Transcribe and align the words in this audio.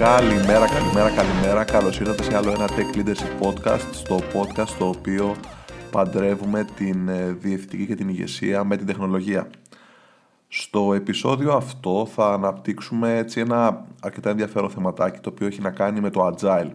Καλημέρα, 0.00 0.68
καλημέρα, 0.68 1.10
καλημέρα. 1.10 1.64
Καλώς 1.64 2.00
ήρθατε 2.00 2.22
σε 2.22 2.36
άλλο 2.36 2.50
ένα 2.50 2.68
Tech 2.68 2.96
Leadership 2.96 3.42
Podcast, 3.42 3.88
στο 3.92 4.20
podcast 4.32 4.66
στο 4.66 4.88
οποίο 4.88 5.36
παντρεύουμε 5.90 6.64
την 6.64 7.08
ε, 7.08 7.32
διευθυντική 7.32 7.86
και 7.86 7.94
την 7.94 8.08
ηγεσία 8.08 8.64
με 8.64 8.76
την 8.76 8.86
τεχνολογία. 8.86 9.50
Στο 10.48 10.94
επεισόδιο 10.94 11.52
αυτό 11.52 12.08
θα 12.14 12.32
αναπτύξουμε 12.32 13.16
έτσι 13.16 13.40
ένα 13.40 13.86
αρκετά 14.00 14.30
ενδιαφέρον 14.30 14.70
θεματάκι 14.70 15.18
το 15.20 15.28
οποίο 15.28 15.46
έχει 15.46 15.60
να 15.60 15.70
κάνει 15.70 16.00
με 16.00 16.10
το 16.10 16.26
Agile. 16.26 16.70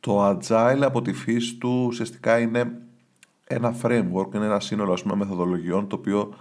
Το 0.00 0.28
Agile 0.28 0.82
από 0.82 1.02
τη 1.02 1.12
φύση 1.12 1.56
του 1.56 1.84
ουσιαστικά 1.86 2.38
είναι 2.38 2.72
ένα 3.46 3.74
framework, 3.82 4.34
είναι 4.34 4.44
ένα 4.44 4.60
σύνολο 4.60 4.98
πούμε, 5.02 5.14
μεθοδολογιών 5.14 5.88
το 5.88 5.96
οποίο 5.96 6.34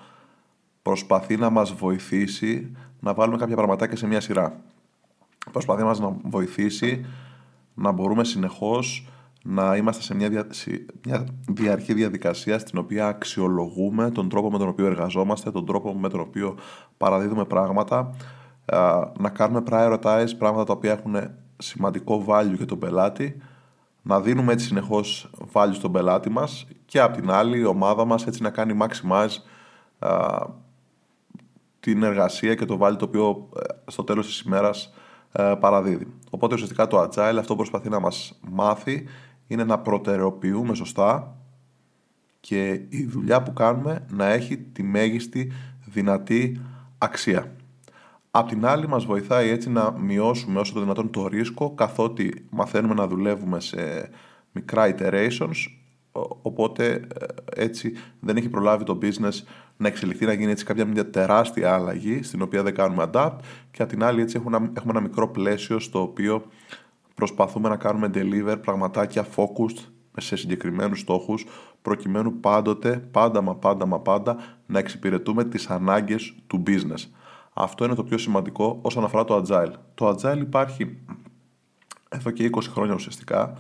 προσπαθεί 0.82 1.38
να 1.38 1.50
μας 1.50 1.74
βοηθήσει 1.74 2.76
να 3.00 3.14
βάλουμε 3.14 3.38
κάποια 3.38 3.56
πραγματάκια 3.56 3.98
σε 3.98 4.08
μια 4.08 4.22
σειρά. 4.22 4.62
Προσπαθεί 5.52 5.82
να 5.82 5.88
μας 5.88 6.00
να 6.00 6.16
βοηθήσει 6.24 7.06
να 7.74 7.92
μπορούμε 7.92 8.24
συνεχώς 8.24 9.08
να 9.44 9.76
είμαστε 9.76 10.02
σε 10.02 10.16
μια, 10.16 10.30
δια, 10.30 10.48
μια 11.06 11.26
διαρκή 11.48 11.94
διαδικασία 11.94 12.60
στην 12.60 12.80
οποία 12.80 13.08
αξιολογούμε 13.08 14.12
τον 14.12 14.30
τρόπο 14.30 14.52
με 14.52 14.58
τον 14.58 14.68
οποίο 14.68 14.86
εργαζόμαστε, 14.86 15.52
τον 15.52 15.66
τρόπο 15.66 15.94
με 15.94 16.10
τον 16.10 16.20
οποίο 16.20 16.58
παραδίδουμε 16.98 17.46
πράγματα, 17.46 18.16
να 19.20 19.30
κάνουμε 19.30 19.64
prioritize 19.70 20.30
πράγματα 20.38 20.64
τα 20.64 20.74
οποία 20.74 20.92
έχουν 20.92 21.16
σημαντικό 21.58 22.26
value 22.28 22.54
για 22.56 22.66
τον 22.66 22.80
πελάτη, 22.80 23.38
να 24.02 24.20
δίνουμε 24.22 24.54
έτσι 24.54 24.66
συνεχώς 24.66 25.30
value 25.54 25.74
στον 25.74 25.92
πελάτη 25.92 26.30
μας 26.30 26.68
και 26.86 27.00
απ' 27.00 27.16
την 27.16 27.32
άλλη 27.32 27.60
η 27.60 27.66
ομάδα 27.66 28.06
μας 28.06 28.28
έτσι 28.28 28.42
να 28.42 28.50
κάνει 28.50 28.78
maximize 28.82 29.38
την 31.80 32.04
εργασία 32.04 32.56
και 32.56 32.66
το 32.66 32.78
value 32.82 32.96
το 32.98 33.06
οποίο 33.06 33.50
ε, 33.56 33.92
στο 33.92 34.04
τέλος 34.04 34.26
της 34.26 34.40
ημέρας 34.40 34.86
ε, 34.86 34.99
παραδίδει. 35.32 36.08
Οπότε 36.30 36.54
ουσιαστικά 36.54 36.88
το 36.88 37.02
Agile 37.02 37.38
αυτό 37.40 37.56
προσπαθεί 37.56 37.90
να 37.90 38.00
μας 38.00 38.40
μάθει 38.50 39.06
είναι 39.48 39.64
να 39.64 39.80
προτεραιοποιούμε 39.80 40.76
σωστά 40.76 41.36
και 42.40 42.72
η 42.90 43.06
δουλειά 43.06 43.44
που 43.44 43.54
κάνουμε 43.54 44.06
να 44.12 44.26
έχει 44.26 44.58
τη 44.58 44.84
μέγιστη 44.84 45.52
δυνατή 45.86 46.62
αξία. 46.98 47.56
Απ' 48.32 48.48
την 48.48 48.66
άλλη 48.66 48.88
μας 48.88 49.06
βοηθάει 49.06 49.50
έτσι 49.50 49.70
να 49.70 49.92
μειώσουμε 49.92 50.60
όσο 50.60 50.74
το 50.74 50.80
δυνατόν 50.80 51.10
το 51.10 51.28
ρίσκο 51.28 51.74
καθότι 51.74 52.46
μαθαίνουμε 52.50 52.94
να 52.94 53.08
δουλεύουμε 53.08 53.60
σε 53.60 54.10
μικρά 54.52 54.96
iterations 54.96 55.79
οπότε 56.42 57.08
ε, 57.56 57.62
έτσι 57.62 57.94
δεν 58.20 58.38
έχει 58.38 58.50
προλάβει 58.50 58.84
το 58.84 58.98
business 59.02 59.44
να 59.78 59.88
εξελιχθεί, 59.88 60.26
να 60.26 60.34
γίνει 60.34 60.52
έτσι 60.52 60.66
κάποια 60.66 60.86
μια 60.86 61.10
τεράστια 61.10 61.74
αλλαγή 61.74 62.24
στην 62.24 62.42
οποία 62.42 62.64
δεν 62.64 62.74
κάνουμε 62.74 63.10
adapt 63.12 63.36
και 63.72 63.82
απ' 63.82 63.90
την 63.90 64.04
άλλη 64.04 64.22
έτσι 64.22 64.38
έχουμε 64.38 64.58
ένα, 64.58 64.72
έχουμε 64.78 64.92
ένα 64.92 65.02
μικρό 65.02 65.28
πλαίσιο 65.28 65.80
στο 65.80 66.02
οποίο 66.02 66.46
προσπαθούμε 67.16 67.70
να 67.70 67.76
κάνουμε 67.76 68.10
deliver 68.14 68.58
πραγματάκια 68.62 69.26
focused 69.36 69.84
σε 70.18 70.36
συγκεκριμένους 70.36 71.00
στόχους 71.00 71.46
προκειμένου 71.82 72.40
πάντοτε, 72.40 72.98
πάντα 73.12 73.42
μα 73.42 73.56
πάντα 73.56 73.86
μα 73.86 74.00
πάντα 74.00 74.38
να 74.66 74.80
εξυπηρετούμε 74.80 75.44
τις 75.44 75.70
ανάγκες 75.70 76.36
του 76.48 76.64
business. 76.68 77.10
Αυτό 77.54 77.86
είναι 77.86 77.96
το 77.96 78.04
πιο 78.04 78.18
σημαντικό 78.18 78.80
όσον 78.82 79.04
αφορά 79.04 79.24
το 79.24 79.44
Agile. 79.46 79.74
Το 79.94 80.10
Agile 80.10 80.40
υπάρχει 80.40 80.98
εδώ 82.10 82.32
και 82.32 82.50
20 82.52 82.62
χρόνια 82.62 82.94
ουσιαστικά. 82.94 83.54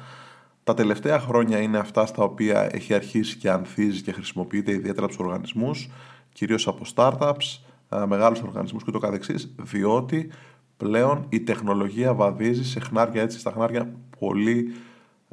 Τα 0.64 0.74
τελευταία 0.74 1.20
χρόνια 1.20 1.62
είναι 1.62 1.78
αυτά 1.78 2.06
στα 2.06 2.24
οποία 2.24 2.76
έχει 2.76 2.94
αρχίσει 2.94 3.38
και 3.38 3.50
ανθίζει 3.50 4.02
και 4.02 4.12
χρησιμοποιείται 4.12 4.72
ιδιαίτερα 4.72 5.06
από 5.06 5.16
τους 5.16 5.26
οργανισμούς, 5.26 5.90
κυρίως 6.34 6.68
από 6.68 6.84
startups, 6.96 7.60
ε, 7.90 8.06
μεγάλους 8.06 8.42
οργανισμούς 8.42 8.84
και 8.84 8.92
το 8.92 9.00
καθεξής, 9.00 9.56
διότι 9.58 10.32
πλέον 10.78 11.26
η 11.30 11.40
τεχνολογία 11.40 12.14
βαδίζει 12.14 12.64
σε 12.66 12.80
χνάρια 12.80 13.22
έτσι, 13.22 13.40
στα 13.40 13.52
χνάρια 13.52 13.94
πολύ 14.20 14.74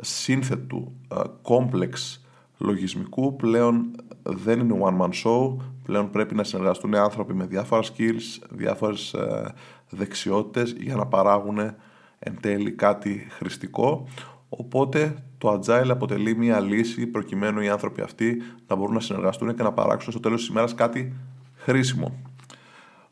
σύνθετου, 0.01 0.93
complex 1.43 2.19
λογισμικού. 2.59 3.37
Πλέον 3.37 3.91
δεν 4.23 4.61
είναι 4.61 4.79
one 4.83 5.01
man 5.01 5.11
show, 5.25 5.57
πλέον 5.83 6.11
πρέπει 6.11 6.35
να 6.35 6.45
συνεργαστούν 6.45 6.95
άνθρωποι 6.95 7.35
με 7.35 7.47
διάφορα 7.47 7.83
skills, 7.83 8.47
διάφορες 8.51 9.13
ε, 9.13 9.55
δεξιότητες 9.89 10.75
για 10.79 10.97
να 10.97 11.07
παράγουν 11.07 11.59
εν 12.19 12.39
τέλει 12.41 12.73
κάτι 12.73 13.27
χρηστικό. 13.31 14.07
Οπότε 14.49 15.17
το 15.39 15.61
Agile 15.61 15.89
αποτελεί 15.91 16.37
μια 16.37 16.61
λύση 16.61 17.07
προκειμένου 17.07 17.61
οι 17.61 17.69
άνθρωποι 17.69 18.01
αυτοί 18.01 18.43
να 18.67 18.77
μπορούν 18.77 18.95
να 18.95 19.01
συνεργαστούν 19.01 19.55
και 19.55 19.63
να 19.63 19.73
παράξουν 19.73 20.13
στο 20.13 20.21
τέλος 20.21 20.41
της 20.41 20.49
ημέρας 20.49 20.75
κάτι 20.75 21.15
χρήσιμο. 21.55 22.15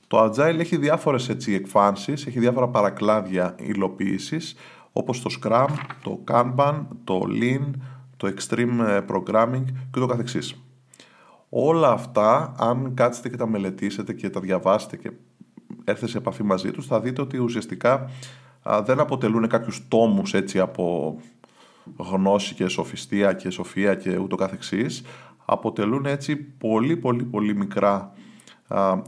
Το 0.06 0.24
Agile 0.24 0.58
έχει 0.58 0.76
διάφορες 0.76 1.28
έτσι, 1.28 1.54
εκφάνσεις, 1.54 2.26
έχει 2.26 2.38
διάφορα 2.38 2.68
παρακλάδια 2.68 3.54
υλοποίησης, 3.58 4.54
όπως 4.92 5.20
το 5.22 5.30
Scrum, 5.40 5.66
το 6.02 6.24
Kanban, 6.28 6.86
το 7.04 7.22
Lean, 7.40 7.70
το 8.16 8.34
Extreme 8.36 8.86
ε, 8.86 9.00
Programming 9.08 9.64
και 9.90 10.00
το 10.00 10.06
καθεξής. 10.06 10.54
Όλα 11.48 11.90
αυτά, 11.90 12.54
αν 12.58 12.94
κάτσετε 12.94 13.28
και 13.28 13.36
τα 13.36 13.48
μελετήσετε 13.48 14.12
και 14.12 14.30
τα 14.30 14.40
διαβάσετε 14.40 14.96
και 14.96 15.10
έρθετε 15.84 16.10
σε 16.10 16.18
επαφή 16.18 16.42
μαζί 16.42 16.70
τους, 16.70 16.86
θα 16.86 17.00
δείτε 17.00 17.20
ότι 17.20 17.38
ουσιαστικά 17.38 18.10
δεν 18.82 19.00
αποτελούν 19.00 19.48
κάποιους 19.48 19.88
τόμους 19.88 20.34
έτσι 20.34 20.60
από 20.60 21.16
γνώση 21.96 22.54
και 22.54 22.68
σοφιστία 22.68 23.32
και 23.32 23.50
σοφία 23.50 23.94
και 23.94 24.16
ούτω 24.16 24.36
καθεξής. 24.36 25.02
Αποτελούν 25.44 26.06
έτσι 26.06 26.36
πολύ 26.36 26.96
πολύ 26.96 27.24
πολύ 27.24 27.56
μικρά 27.56 28.12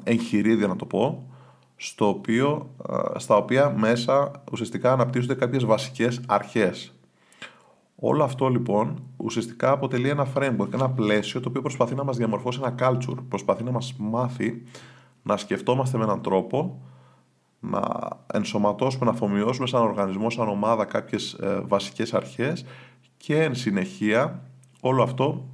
εγχειρίδια 0.05 0.67
να 0.67 0.77
το 0.77 0.85
πω, 0.87 1.31
στο 1.77 2.09
οποίο, 2.09 2.71
στα 3.17 3.37
οποία 3.37 3.71
μέσα 3.71 4.31
ουσιαστικά 4.53 4.93
αναπτύσσονται 4.93 5.35
κάποιες 5.35 5.65
βασικές 5.65 6.21
αρχές. 6.27 6.91
Όλο 7.97 8.25
αυτό 8.25 8.49
λοιπόν 8.49 9.03
ουσιαστικά 9.17 9.71
αποτελεί 9.71 10.09
ένα 10.09 10.27
framework, 10.35 10.73
ένα 10.73 10.91
πλαίσιο 10.91 11.41
το 11.41 11.49
οποίο 11.49 11.61
προσπαθεί 11.61 11.95
να 11.95 12.05
μας 12.05 12.17
διαμορφώσει 12.17 12.61
ένα 12.63 12.75
culture, 12.81 13.17
προσπαθεί 13.29 13.65
να 13.65 13.71
μας 13.71 13.95
μάθει 13.99 14.63
να 15.23 15.37
σκεφτόμαστε 15.37 15.99
με 15.99 16.05
έναν 16.05 16.23
τρόπο, 16.23 16.81
να 17.71 18.09
ενσωματώσουμε, 18.33 19.05
να 19.05 19.11
αφομοιώσουμε 19.11 19.67
σαν 19.67 19.83
οργανισμό, 19.83 20.31
σαν 20.31 20.49
ομάδα 20.49 20.85
κάποιες 20.85 21.33
ε, 21.33 21.63
βασικές 21.67 22.15
αρχές 22.15 22.65
και 23.17 23.43
εν 23.43 23.55
συνεχεία 23.55 24.43
όλο 24.81 25.03
αυτό 25.03 25.49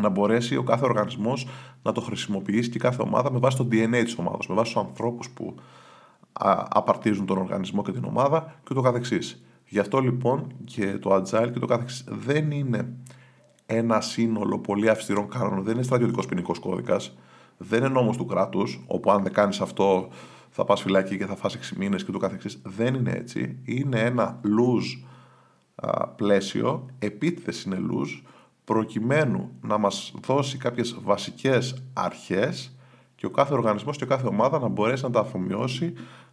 να 0.00 0.08
μπορέσει 0.08 0.56
ο 0.56 0.62
κάθε 0.62 0.84
οργανισμός 0.84 1.46
να 1.82 1.92
το 1.92 2.00
χρησιμοποιήσει 2.00 2.70
και 2.70 2.78
κάθε 2.78 3.02
ομάδα 3.02 3.32
με 3.32 3.38
βάση 3.38 3.56
το 3.56 3.68
DNA 3.70 4.00
της 4.04 4.18
ομάδας, 4.18 4.46
με 4.46 4.54
βάση 4.54 4.74
τους 4.74 4.82
ανθρώπους 4.82 5.30
που 5.30 5.54
απαρτίζουν 6.68 7.26
τον 7.26 7.38
οργανισμό 7.38 7.82
και 7.82 7.92
την 7.92 8.04
ομάδα 8.04 8.54
και 8.64 8.74
το 8.74 8.80
καθεξής. 8.80 9.44
Γι' 9.68 9.78
αυτό 9.78 9.98
λοιπόν 9.98 10.52
και 10.64 10.98
το 10.98 11.14
Agile 11.14 11.50
και 11.52 11.58
το 11.58 11.66
καθεξής 11.66 12.04
δεν 12.08 12.50
είναι 12.50 12.96
ένα 13.66 14.00
σύνολο 14.00 14.58
πολύ 14.58 14.88
αυστηρών 14.88 15.28
κανόνων, 15.28 15.64
δεν 15.64 15.74
είναι 15.74 15.82
στρατιωτικός 15.82 16.26
ποινικός 16.26 16.58
κώδικας, 16.58 17.16
δεν 17.56 17.78
είναι 17.78 17.88
νόμος 17.88 18.16
του 18.16 18.24
κράτους, 18.24 18.84
όπου 18.86 19.10
αν 19.10 19.22
δεν 19.22 19.32
κάνεις 19.32 19.60
αυτό 19.60 20.08
θα 20.54 20.64
πας 20.64 20.80
φυλακή 20.80 21.16
και 21.16 21.26
θα 21.26 21.36
φας 21.36 21.56
6 21.56 21.76
μήνες 21.76 22.04
και 22.04 22.12
το 22.12 22.18
καθεξής. 22.18 22.60
Δεν 22.64 22.94
είναι 22.94 23.10
έτσι. 23.10 23.58
Είναι 23.64 24.00
ένα 24.00 24.40
loose 24.44 25.04
πλαίσιο, 26.16 26.86
επίθεση 26.98 27.68
είναι 27.68 27.78
loose, 27.90 28.22
προκειμένου 28.64 29.50
να 29.60 29.78
μας 29.78 30.14
δώσει 30.26 30.56
κάποιες 30.56 30.96
βασικές 31.02 31.82
αρχές 31.92 32.76
και 33.14 33.26
ο 33.26 33.30
κάθε 33.30 33.54
οργανισμός 33.54 33.96
και 33.96 34.04
ο 34.04 34.06
κάθε 34.06 34.26
ομάδα 34.26 34.58
να 34.58 34.68
μπορέσει 34.68 35.02
να 35.02 35.10
τα 35.10 35.20
αφομοιώσει 35.20 35.92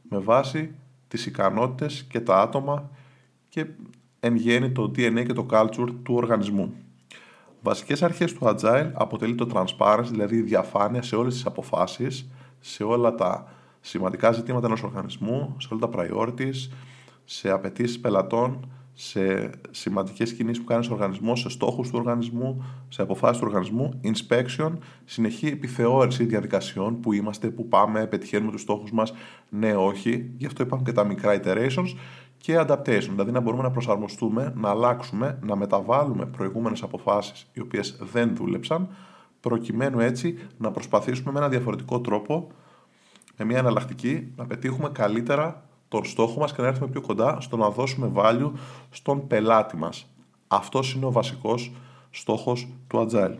με 0.09 0.17
βάση 0.17 0.75
τις 1.07 1.25
ικανότητες 1.25 2.03
και 2.09 2.19
τα 2.19 2.41
άτομα 2.41 2.89
και 3.49 3.65
εν 4.19 4.35
γέννη 4.35 4.71
το 4.71 4.83
DNA 4.83 5.25
και 5.25 5.33
το 5.33 5.45
culture 5.51 5.89
του 6.03 6.13
οργανισμού. 6.13 6.73
Βασικές 7.61 8.03
αρχές 8.03 8.33
του 8.33 8.45
Agile 8.45 8.91
αποτελεί 8.93 9.35
το 9.35 9.47
transparency, 9.53 10.07
δηλαδή 10.09 10.35
η 10.35 10.41
διαφάνεια 10.41 11.01
σε 11.01 11.15
όλες 11.15 11.33
τις 11.33 11.45
αποφάσεις, 11.45 12.29
σε 12.59 12.83
όλα 12.83 13.15
τα 13.15 13.53
σημαντικά 13.81 14.31
ζητήματα 14.31 14.65
ενός 14.65 14.83
οργανισμού, 14.83 15.55
σε 15.59 15.67
όλα 15.71 15.79
τα 15.79 15.89
priorities, 15.95 16.69
σε 17.25 17.49
απαιτήσεις 17.49 17.99
πελατών, 17.99 18.67
σε 18.93 19.49
σημαντικές 19.71 20.33
κινήσεις 20.33 20.59
που 20.59 20.65
κάνει 20.65 20.87
ο 20.89 20.93
οργανισμός, 20.93 21.39
σε 21.39 21.49
στόχους 21.49 21.89
του 21.89 21.97
οργανισμού, 21.97 22.63
σε 22.89 23.01
αποφάσεις 23.01 23.37
του 23.37 23.47
οργανισμού, 23.47 23.99
inspection, 24.03 24.71
συνεχή 25.05 25.47
επιθεώρηση 25.47 26.25
διαδικασιών, 26.25 26.99
που 26.99 27.13
είμαστε, 27.13 27.49
που 27.49 27.67
πάμε, 27.67 28.07
πετυχαίνουμε 28.07 28.51
τους 28.51 28.61
στόχους 28.61 28.91
μας, 28.91 29.13
ναι, 29.49 29.75
όχι. 29.75 30.31
Γι' 30.37 30.45
αυτό 30.45 30.63
υπάρχουν 30.63 30.85
και 30.85 30.93
τα 30.93 31.03
μικρά 31.03 31.41
iterations 31.43 31.95
και 32.37 32.65
adaptation, 32.67 33.07
δηλαδή 33.09 33.31
να 33.31 33.39
μπορούμε 33.39 33.63
να 33.63 33.71
προσαρμοστούμε, 33.71 34.53
να 34.55 34.69
αλλάξουμε, 34.69 35.39
να 35.41 35.55
μεταβάλουμε 35.55 36.25
προηγούμενες 36.25 36.83
αποφάσεις 36.83 37.49
οι 37.53 37.59
οποίες 37.59 37.97
δεν 38.11 38.35
δούλεψαν, 38.35 38.89
προκειμένου 39.39 39.99
έτσι 39.99 40.37
να 40.57 40.71
προσπαθήσουμε 40.71 41.31
με 41.31 41.39
ένα 41.39 41.49
διαφορετικό 41.49 42.01
τρόπο, 42.01 42.51
με 43.39 43.45
μια 43.45 43.57
εναλλακτική, 43.57 44.33
να 44.35 44.45
πετύχουμε 44.45 44.89
καλύτερα 44.89 45.63
τον 45.87 46.05
στόχο 46.05 46.39
μας 46.39 46.53
και 46.53 46.61
να 46.61 46.67
έρθουμε 46.67 46.87
πιο 46.89 47.01
κοντά 47.01 47.37
στο 47.41 47.57
να 47.57 47.69
δώσουμε 47.69 48.11
value 48.15 48.51
στον 48.89 49.27
πελάτη 49.27 49.77
μας. 49.77 50.07
Αυτός 50.47 50.93
είναι 50.93 51.05
ο 51.05 51.11
βασικός 51.11 51.71
στόχος 52.09 52.67
του 52.87 53.07
Agile. 53.07 53.35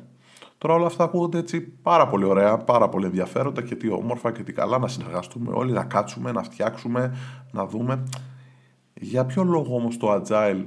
Τώρα 0.57 0.73
όλα 0.73 0.85
αυτά 0.85 1.03
ακούγονται 1.03 1.37
έτσι 1.37 1.61
πάρα 1.61 2.07
πολύ 2.07 2.23
ωραία, 2.25 2.57
πάρα 2.57 2.89
πολύ 2.89 3.05
ενδιαφέροντα 3.05 3.61
και 3.61 3.75
τι 3.75 3.89
όμορφα 3.89 4.31
και 4.31 4.43
τι 4.43 4.53
καλά 4.53 4.77
να 4.77 4.87
συνεργαστούμε 4.87 5.51
όλοι, 5.53 5.71
να 5.71 5.83
κάτσουμε, 5.83 6.31
να 6.31 6.43
φτιάξουμε, 6.43 7.15
να 7.51 7.65
δούμε. 7.65 8.03
Για 8.93 9.25
ποιο 9.25 9.43
λόγο 9.43 9.75
όμως 9.75 9.97
το 9.97 10.21
Agile 10.21 10.65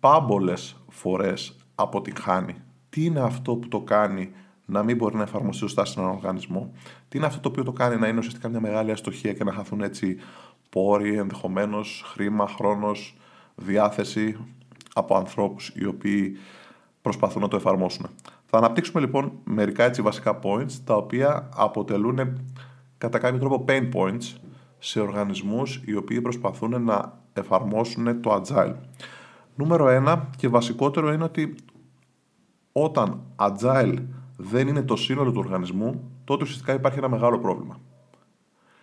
πάμπολες 0.00 0.76
φορές 0.88 1.56
αποτυγχάνει; 1.74 2.54
Τι 2.88 3.04
είναι 3.04 3.20
αυτό 3.20 3.56
που 3.56 3.68
το 3.68 3.80
κάνει 3.80 4.30
να 4.70 4.82
μην 4.82 4.96
μπορεί 4.96 5.16
να 5.16 5.22
εφαρμοστεί 5.22 5.60
σωστά 5.60 5.84
σε 5.84 6.00
έναν 6.00 6.12
οργανισμό. 6.12 6.72
Τι 7.08 7.16
είναι 7.18 7.26
αυτό 7.26 7.40
το 7.40 7.48
οποίο 7.48 7.62
το 7.62 7.72
κάνει 7.72 7.96
να 7.96 8.08
είναι 8.08 8.18
ουσιαστικά 8.18 8.48
μια 8.48 8.60
μεγάλη 8.60 8.90
αστοχία 8.90 9.32
και 9.32 9.44
να 9.44 9.52
χαθούν 9.52 9.80
έτσι 9.80 10.16
πόροι, 10.70 11.16
ενδεχομένως 11.16 12.04
χρήμα, 12.06 12.46
χρόνος, 12.46 13.16
διάθεση 13.54 14.36
από 14.94 15.16
ανθρώπους 15.16 15.72
οι 15.74 15.86
οποίοι 15.86 16.36
προσπαθούν 17.02 17.42
να 17.42 17.48
το 17.48 17.56
εφαρμόσουν. 17.56 18.06
Θα 18.46 18.58
αναπτύξουμε 18.58 19.00
λοιπόν 19.00 19.32
μερικά 19.44 19.84
έτσι 19.84 20.02
βασικά 20.02 20.38
points 20.42 20.72
τα 20.84 20.96
οποία 20.96 21.48
αποτελούν 21.54 22.40
κατά 22.98 23.18
κάποιο 23.18 23.38
τρόπο 23.38 23.64
pain 23.68 23.88
points 23.94 24.34
σε 24.78 25.00
οργανισμούς 25.00 25.82
οι 25.84 25.94
οποίοι 25.94 26.20
προσπαθούν 26.20 26.82
να 26.82 27.18
εφαρμόσουν 27.32 28.20
το 28.20 28.42
agile. 28.42 28.74
Νούμερο 29.54 29.88
ένα 29.88 30.30
και 30.36 30.48
βασικότερο 30.48 31.12
είναι 31.12 31.24
ότι 31.24 31.54
όταν 32.72 33.20
agile 33.36 33.96
δεν 34.40 34.68
είναι 34.68 34.82
το 34.82 34.96
σύνολο 34.96 35.32
του 35.32 35.40
οργανισμού, 35.44 36.10
τότε 36.24 36.42
ουσιαστικά 36.42 36.72
υπάρχει 36.72 36.98
ένα 36.98 37.08
μεγάλο 37.08 37.38
πρόβλημα. 37.38 37.80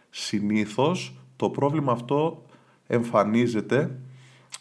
Συνήθως 0.09 1.19
το 1.35 1.49
πρόβλημα 1.49 1.91
αυτό 1.91 2.45
εμφανίζεται 2.87 3.99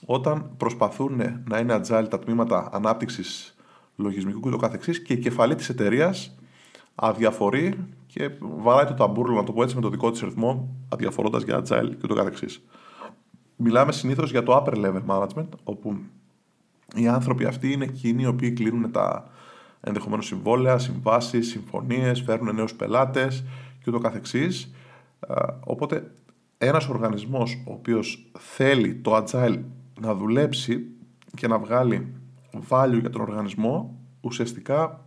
όταν 0.06 0.50
προσπαθούν 0.56 1.22
να 1.48 1.58
είναι 1.58 1.80
agile 1.80 2.06
τα 2.10 2.18
τμήματα 2.18 2.68
ανάπτυξης 2.72 3.56
λογισμικού 3.96 4.40
και 4.40 4.50
το 4.50 4.56
καθεξής 4.56 5.02
και 5.02 5.12
η 5.12 5.18
κεφαλή 5.18 5.54
της 5.54 5.68
εταιρείας 5.68 6.36
αδιαφορεί 6.94 7.88
και 8.06 8.30
βαράει 8.40 8.86
το 8.86 8.94
ταμπούρλο, 8.94 9.34
να 9.34 9.42
το 9.42 9.52
πω 9.52 9.62
έτσι, 9.62 9.74
με 9.74 9.80
το 9.80 9.88
δικό 9.88 10.10
της 10.10 10.20
ρυθμό, 10.20 10.76
αδιαφορώντας 10.88 11.42
για 11.42 11.62
agile 11.62 11.96
και 12.00 12.06
το 12.06 12.14
καθεξής. 12.14 12.64
Μιλάμε 13.56 13.92
συνήθως 13.92 14.30
για 14.30 14.42
το 14.42 14.64
upper 14.64 14.74
level 14.74 15.02
management, 15.06 15.48
όπου 15.64 15.96
οι 16.94 17.08
άνθρωποι 17.08 17.44
αυτοί 17.44 17.72
είναι 17.72 17.84
εκείνοι 17.84 18.22
οι 18.22 18.26
οποίοι 18.26 18.52
κλείνουν 18.52 18.90
τα 18.90 19.28
ενδεχομένως 19.84 20.26
συμβόλαια, 20.26 20.78
συμβάσεις, 20.78 21.48
συμφωνίες, 21.48 22.20
φέρνουν 22.20 22.54
νέους 22.54 22.74
πελάτες 22.74 23.44
και 23.78 23.84
ούτω 23.90 23.98
καθεξής. 23.98 24.74
Οπότε 25.64 26.10
ένας 26.58 26.88
οργανισμός 26.88 27.62
ο 27.66 27.72
οποίος 27.72 28.30
θέλει 28.38 28.94
το 28.94 29.16
agile 29.16 29.58
να 30.00 30.14
δουλέψει 30.14 30.86
και 31.36 31.48
να 31.48 31.58
βγάλει 31.58 32.14
value 32.68 32.98
για 33.00 33.10
τον 33.10 33.20
οργανισμό, 33.20 33.98
ουσιαστικά 34.20 35.04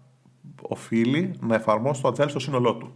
οφείλει 0.62 1.33
να 1.39 1.56
εφαρμόσει 1.56 2.01
το 2.01 2.09
agile 2.09 2.29
στο 2.29 2.39
σύνολό 2.39 2.75
του. 2.75 2.91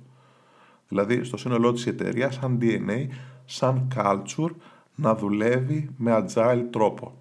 Δηλαδή 0.87 1.23
στο 1.23 1.37
σύνολό 1.37 1.71
της 1.71 1.87
εταιρεία, 1.87 2.31
σαν 2.31 2.57
DNA, 2.61 3.07
σαν 3.45 3.87
culture, 3.95 4.51
να 4.95 5.15
δουλεύει 5.15 5.89
με 5.97 6.25
agile 6.25 6.63
τρόπο. 6.69 7.20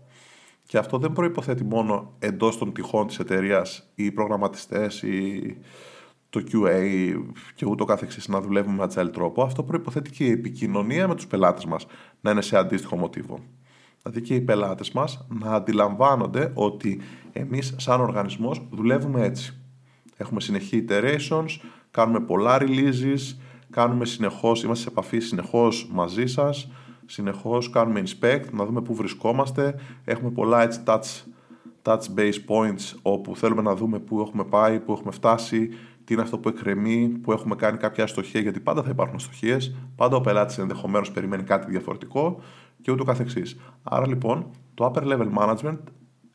Και 0.70 0.78
αυτό 0.78 0.98
δεν 0.98 1.12
προϋποθέτει 1.12 1.64
μόνο 1.64 2.14
εντός 2.18 2.58
των 2.58 2.72
τυχών 2.72 3.06
της 3.06 3.18
εταιρείας 3.18 3.90
οι 3.94 4.12
προγραμματιστές 4.12 5.02
ή 5.02 5.56
το 6.30 6.42
QA 6.52 7.14
και 7.54 7.66
ούτω 7.66 7.84
καθεξής 7.84 8.28
να 8.28 8.40
δουλεύουμε 8.40 8.76
με 8.76 8.86
agile 8.88 9.12
τρόπο. 9.12 9.42
Αυτό 9.42 9.62
προϋποθέτει 9.62 10.10
και 10.10 10.24
η 10.24 10.30
επικοινωνία 10.30 11.08
με 11.08 11.14
τους 11.14 11.26
πελάτες 11.26 11.64
μας 11.64 11.86
να 12.20 12.30
είναι 12.30 12.40
σε 12.40 12.56
αντίστοιχο 12.56 12.96
μοτίβο. 12.96 13.38
Δηλαδή 14.02 14.20
και 14.20 14.34
οι 14.34 14.40
πελάτες 14.40 14.92
μας 14.92 15.26
να 15.28 15.52
αντιλαμβάνονται 15.52 16.50
ότι 16.54 17.00
εμείς 17.32 17.74
σαν 17.78 18.00
οργανισμός 18.00 18.66
δουλεύουμε 18.70 19.24
έτσι. 19.24 19.60
Έχουμε 20.16 20.40
συνεχή 20.40 20.84
iterations, 20.88 21.58
κάνουμε 21.90 22.20
πολλά 22.20 22.58
releases, 22.60 23.36
κάνουμε 23.70 24.04
συνεχώς, 24.04 24.62
είμαστε 24.62 24.84
σε 24.84 24.90
επαφή 24.90 25.18
συνεχώς 25.18 25.88
μαζί 25.92 26.26
σας, 26.26 26.68
συνεχώς 27.10 27.70
κάνουμε 27.70 28.02
inspect, 28.06 28.44
να 28.52 28.64
δούμε 28.64 28.82
πού 28.82 28.94
βρισκόμαστε. 28.94 29.74
Έχουμε 30.04 30.30
πολλά 30.30 30.62
έτσι 30.62 30.80
touch, 30.86 31.22
touch 31.82 32.02
base 32.16 32.38
points 32.48 32.98
όπου 33.02 33.36
θέλουμε 33.36 33.62
να 33.62 33.74
δούμε 33.74 33.98
πού 33.98 34.20
έχουμε 34.20 34.44
πάει, 34.44 34.80
πού 34.80 34.92
έχουμε 34.92 35.12
φτάσει, 35.12 35.68
τι 36.04 36.14
είναι 36.14 36.22
αυτό 36.22 36.38
που 36.38 36.48
εκκρεμεί, 36.48 37.08
που 37.08 37.32
έχουμε 37.32 37.54
κάνει 37.54 37.78
κάποια 37.78 38.04
αστοχία, 38.04 38.40
γιατί 38.40 38.60
πάντα 38.60 38.82
θα 38.82 38.90
υπάρχουν 38.90 39.16
αστοχίες, 39.16 39.74
πάντα 39.96 40.16
ο 40.16 40.20
πελάτης 40.20 40.58
ενδεχομένως 40.58 41.10
περιμένει 41.10 41.42
κάτι 41.42 41.70
διαφορετικό 41.70 42.40
και 42.82 42.92
ούτω 42.92 43.04
καθεξής. 43.04 43.60
Άρα 43.82 44.06
λοιπόν 44.06 44.50
το 44.74 44.92
upper 44.94 45.02
level 45.02 45.28
management 45.38 45.78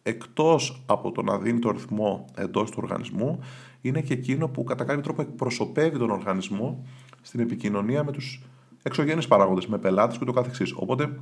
εκτός 0.03 0.83
από 0.85 1.11
το 1.11 1.21
να 1.21 1.37
δίνει 1.37 1.59
το 1.59 1.71
ρυθμό 1.71 2.25
εντός 2.35 2.71
του 2.71 2.77
οργανισμού, 2.81 3.39
είναι 3.81 4.01
και 4.01 4.13
εκείνο 4.13 4.47
που 4.47 4.63
κατά 4.63 4.83
κάποιο 4.83 5.01
τρόπο 5.01 5.21
εκπροσωπεύει 5.21 5.97
τον 5.97 6.09
οργανισμό 6.09 6.85
στην 7.21 7.39
επικοινωνία 7.39 8.03
με 8.03 8.11
τους 8.11 8.43
εξωγενείς 8.87 9.27
παράγοντες, 9.27 9.67
με 9.67 9.77
πελάτες 9.77 10.17
και 10.17 10.23
ούτω 10.23 10.31
καθεξής. 10.31 10.73
Οπότε 10.75 11.19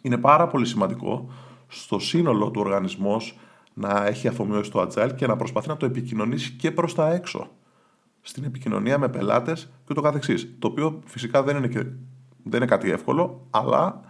είναι 0.00 0.18
πάρα 0.18 0.46
πολύ 0.46 0.66
σημαντικό 0.66 1.28
στο 1.68 1.98
σύνολο 1.98 2.50
του 2.50 2.60
οργανισμού 2.60 3.16
να 3.74 4.06
έχει 4.06 4.28
αφομοιώσει 4.28 4.70
το 4.70 4.80
agile 4.80 5.10
και 5.16 5.26
να 5.26 5.36
προσπαθεί 5.36 5.68
να 5.68 5.76
το 5.76 5.86
επικοινωνήσει 5.86 6.52
και 6.52 6.70
προς 6.70 6.94
τα 6.94 7.12
έξω. 7.12 7.50
Στην 8.20 8.44
επικοινωνία 8.44 8.98
με 8.98 9.08
πελάτες 9.08 9.72
και 9.86 9.94
το 9.94 10.00
καθεξής. 10.00 10.54
Το 10.58 10.68
οποίο 10.68 11.02
φυσικά 11.04 11.42
δεν 11.42 11.56
είναι, 11.56 11.68
και, 11.68 11.82
δεν 12.42 12.56
είναι 12.56 12.66
κάτι 12.66 12.90
εύκολο, 12.90 13.46
αλλά 13.50 14.00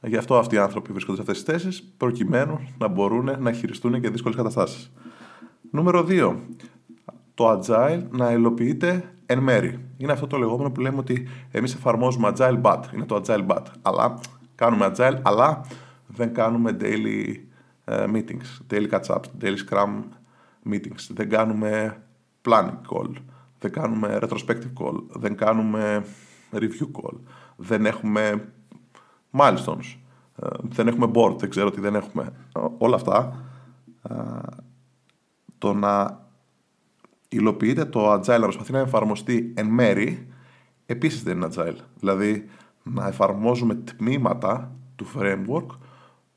γι' 0.00 0.16
αυτό 0.16 0.38
αυτοί 0.38 0.54
οι 0.54 0.58
άνθρωποι 0.58 0.92
βρίσκονται 0.92 1.22
σε 1.22 1.30
αυτές 1.30 1.44
τις 1.44 1.54
θέσεις, 1.54 1.92
προκειμένου 1.96 2.60
να 2.78 2.88
μπορούν 2.88 3.30
να 3.38 3.52
χειριστούν 3.52 4.00
και 4.00 4.10
δύσκολες 4.10 4.36
καταστάσεις. 4.36 4.92
Νούμερο 5.70 6.04
2. 6.08 6.36
Το 7.38 7.50
agile 7.50 8.02
να 8.10 8.30
υλοποιείται 8.32 9.14
εν 9.26 9.38
μέρη. 9.38 9.84
Είναι 9.96 10.12
αυτό 10.12 10.26
το 10.26 10.36
λεγόμενο 10.36 10.70
που 10.70 10.80
λέμε 10.80 10.98
ότι 10.98 11.28
εμείς 11.50 11.74
εφαρμόζουμε 11.74 12.32
agile 12.36 12.62
but. 12.62 12.82
Είναι 12.94 13.04
το 13.04 13.22
agile 13.24 13.46
but. 13.46 13.62
Αλλά 13.82 14.20
κάνουμε 14.54 14.92
agile, 14.96 15.18
αλλά 15.22 15.60
δεν 16.06 16.34
κάνουμε 16.34 16.76
daily 16.80 17.36
ε, 17.84 18.04
meetings, 18.12 18.72
daily 18.72 18.88
catch-ups, 18.90 19.24
daily 19.40 19.56
scrum 19.68 20.02
meetings. 20.70 21.08
Δεν 21.08 21.28
κάνουμε 21.28 22.02
planning 22.48 22.80
call, 22.90 23.12
δεν 23.58 23.72
κάνουμε 23.72 24.18
retrospective 24.22 24.72
call, 24.80 25.02
δεν 25.08 25.36
κάνουμε 25.36 26.04
review 26.52 26.90
call, 27.02 27.16
δεν 27.56 27.86
έχουμε 27.86 28.52
milestones, 29.38 29.96
ε, 30.36 30.48
δεν 30.62 30.88
έχουμε 30.88 31.10
board, 31.14 31.38
δεν 31.38 31.50
ξέρω 31.50 31.70
τι 31.70 31.80
δεν 31.80 31.94
έχουμε. 31.94 32.32
Όλα 32.78 32.94
αυτά, 32.94 33.44
ε, 34.10 34.14
το 35.58 35.72
να 35.72 36.26
υλοποιείται 37.28 37.84
το 37.84 38.12
agile, 38.12 38.26
να 38.26 38.40
προσπαθεί 38.40 38.72
να 38.72 38.78
εφαρμοστεί 38.78 39.52
εν 39.56 39.66
μέρη, 39.66 40.26
επίσης 40.86 41.22
δεν 41.22 41.36
είναι 41.36 41.48
agile. 41.54 41.76
Δηλαδή, 41.98 42.48
να 42.82 43.06
εφαρμόζουμε 43.06 43.74
τμήματα 43.74 44.72
του 44.96 45.06
framework, 45.16 45.66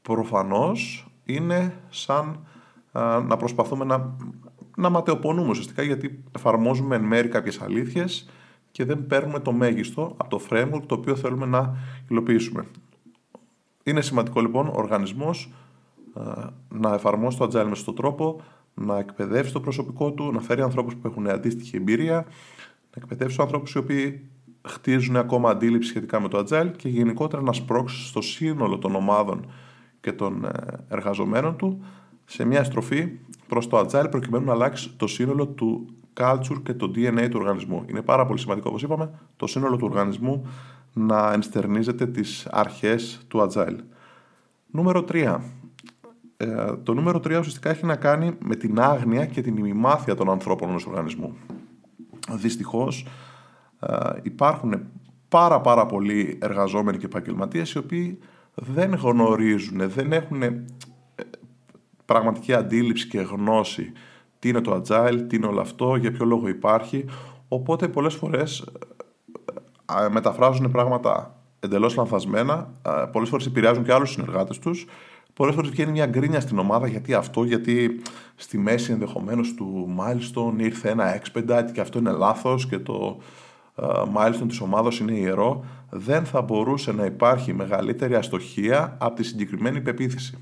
προφανώς 0.01 1.07
είναι 1.23 1.73
σαν 1.89 2.45
να 3.27 3.37
προσπαθούμε 3.37 3.85
να, 3.85 4.15
να 4.77 4.89
ματαιοπονούμε 4.89 5.49
ουσιαστικά 5.49 5.83
γιατί 5.83 6.23
εφαρμόζουμε 6.35 6.95
εν 6.95 7.03
μέρη 7.03 7.27
κάποιες 7.27 7.61
αλήθειες 7.61 8.29
και 8.71 8.85
δεν 8.85 9.07
παίρνουμε 9.07 9.39
το 9.39 9.51
μέγιστο 9.51 10.13
από 10.17 10.29
το 10.29 10.45
framework 10.49 10.81
το 10.85 10.95
οποίο 10.95 11.15
θέλουμε 11.15 11.45
να 11.45 11.77
υλοποιήσουμε. 12.09 12.65
Είναι 13.83 14.01
σημαντικό 14.01 14.41
λοιπόν 14.41 14.67
ο 14.67 14.73
οργανισμός 14.75 15.51
να 16.69 16.93
εφαρμόσει 16.93 17.37
το 17.37 17.45
agile 17.45 17.65
με 17.67 17.75
στον 17.75 17.95
τρόπο, 17.95 18.41
να 18.73 18.97
εκπαιδεύσει 18.97 19.53
το 19.53 19.59
προσωπικό 19.59 20.11
του, 20.11 20.31
να 20.31 20.41
φέρει 20.41 20.61
ανθρώπους 20.61 20.95
που 20.95 21.07
έχουν 21.07 21.29
αντίστοιχη 21.29 21.77
εμπειρία, 21.77 22.15
να 22.15 23.01
εκπαιδεύσει 23.01 23.35
τους 23.35 23.45
ανθρώπους 23.45 23.71
οι 23.71 23.77
οποίοι 23.77 24.29
χτίζουν 24.67 25.15
ακόμα 25.15 25.49
αντίληψη 25.49 25.89
σχετικά 25.89 26.19
με 26.19 26.27
το 26.27 26.45
agile 26.47 26.71
και 26.77 26.89
γενικότερα 26.89 27.41
να 27.41 27.53
σπρώξει 27.53 28.07
στο 28.07 28.21
σύνολο 28.21 28.77
των 28.77 28.95
ομάδων 28.95 29.51
και 30.01 30.11
των 30.11 30.45
ε, 30.45 30.49
εργαζομένων 30.89 31.55
του 31.55 31.83
σε 32.25 32.45
μια 32.45 32.63
στροφή 32.63 33.07
προς 33.47 33.67
το 33.67 33.79
agile 33.79 34.07
προκειμένου 34.11 34.45
να 34.45 34.51
αλλάξει 34.51 34.93
το 34.97 35.07
σύνολο 35.07 35.47
του 35.47 35.87
culture 36.19 36.61
και 36.63 36.73
το 36.73 36.91
DNA 36.95 37.27
του 37.29 37.39
οργανισμού. 37.39 37.85
Είναι 37.89 38.01
πάρα 38.01 38.25
πολύ 38.25 38.39
σημαντικό, 38.39 38.69
όπως 38.69 38.83
είπαμε, 38.83 39.11
το 39.35 39.47
σύνολο 39.47 39.75
του 39.75 39.87
οργανισμού 39.89 40.47
να 40.93 41.33
ενστερνίζεται 41.33 42.07
τις 42.07 42.47
αρχές 42.51 43.25
του 43.27 43.49
agile. 43.49 43.77
Νούμερο 44.71 45.05
3. 45.11 45.39
Ε, 46.41 46.75
το 46.83 46.93
νούμερο 46.93 47.17
3 47.17 47.21
ουσιαστικά 47.23 47.69
έχει 47.69 47.85
να 47.85 47.95
κάνει 47.95 48.31
με 48.39 48.55
την 48.55 48.79
άγνοια 48.79 49.25
και 49.25 49.41
την 49.41 49.57
ημιμάθεια 49.57 50.15
των 50.15 50.29
ανθρώπων 50.29 50.69
ενός 50.69 50.85
οργανισμού. 50.85 51.35
Δυστυχώς 52.31 53.05
ε, 53.79 54.09
υπάρχουν 54.21 54.81
πάρα 55.29 55.61
πάρα 55.61 55.85
πολλοί 55.85 56.37
εργαζόμενοι 56.41 56.97
και 56.97 57.05
επαγγελματίες 57.05 57.71
οι 57.71 57.77
οποίοι 57.77 58.19
δεν 58.55 58.93
γνωρίζουν, 58.93 59.89
δεν 59.89 60.11
έχουν 60.11 60.41
ε, 60.41 60.63
πραγματική 62.05 62.53
αντίληψη 62.53 63.07
και 63.07 63.19
γνώση 63.19 63.91
τι 64.39 64.49
είναι 64.49 64.61
το 64.61 64.81
agile, 64.81 65.25
τι 65.27 65.35
είναι 65.35 65.47
όλο 65.47 65.61
αυτό, 65.61 65.95
για 65.95 66.11
ποιο 66.11 66.25
λόγο 66.25 66.47
υπάρχει. 66.47 67.05
Οπότε 67.47 67.87
πολλές 67.87 68.13
φορές 68.13 68.65
ε, 70.05 70.09
μεταφράζουν 70.09 70.71
πράγματα 70.71 71.35
εντελώς 71.59 71.95
λανθασμένα, 71.95 72.73
πολλές 73.11 73.29
φορές 73.29 73.45
επηρεάζουν 73.45 73.83
και 73.83 73.93
άλλους 73.93 74.11
συνεργάτες 74.11 74.59
τους, 74.59 74.85
πολλές 75.33 75.55
φορές 75.55 75.69
βγαίνει 75.69 75.91
μια 75.91 76.05
γκρίνια 76.05 76.39
στην 76.39 76.59
ομάδα 76.59 76.87
γιατί 76.87 77.13
αυτό, 77.13 77.43
γιατί 77.43 78.01
στη 78.35 78.57
μέση 78.57 78.91
ενδεχομένως 78.91 79.53
του 79.53 79.95
milestone 79.99 80.53
ήρθε 80.57 80.89
ένα 80.89 81.21
expedite 81.21 81.69
και 81.73 81.81
αυτό 81.81 81.99
είναι 81.99 82.11
λάθος 82.11 82.67
και 82.67 82.79
το 82.79 83.17
milestone 84.15 84.47
της 84.47 84.59
ομάδος 84.59 84.99
είναι 84.99 85.11
ιερό, 85.11 85.65
δεν 85.89 86.25
θα 86.25 86.41
μπορούσε 86.41 86.91
να 86.91 87.05
υπάρχει 87.05 87.53
μεγαλύτερη 87.53 88.15
αστοχία 88.15 88.97
από 88.99 89.15
τη 89.15 89.23
συγκεκριμένη 89.23 89.81
πεποίθηση. 89.81 90.37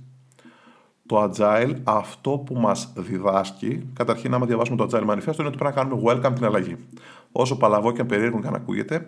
Το 1.06 1.32
Agile, 1.32 1.74
αυτό 1.84 2.32
που 2.32 2.56
μας 2.56 2.94
διδάσκει, 2.96 3.90
καταρχήν 3.94 4.34
άμα 4.34 4.46
διαβάσουμε 4.46 4.78
το 4.78 4.88
Agile 4.92 5.10
Manifesto, 5.10 5.38
είναι 5.40 5.48
ότι 5.48 5.58
πρέπει 5.58 5.64
να 5.64 5.72
κάνουμε 5.72 6.02
welcome 6.06 6.34
την 6.36 6.46
αλλαγή. 6.46 6.76
Όσο 7.32 7.58
παλαβό 7.58 7.92
και 7.92 8.02
αν 8.02 8.08
περίεργο 8.08 8.40
και 8.40 8.48
αν 8.48 8.56
ακούγεται, 8.56 9.08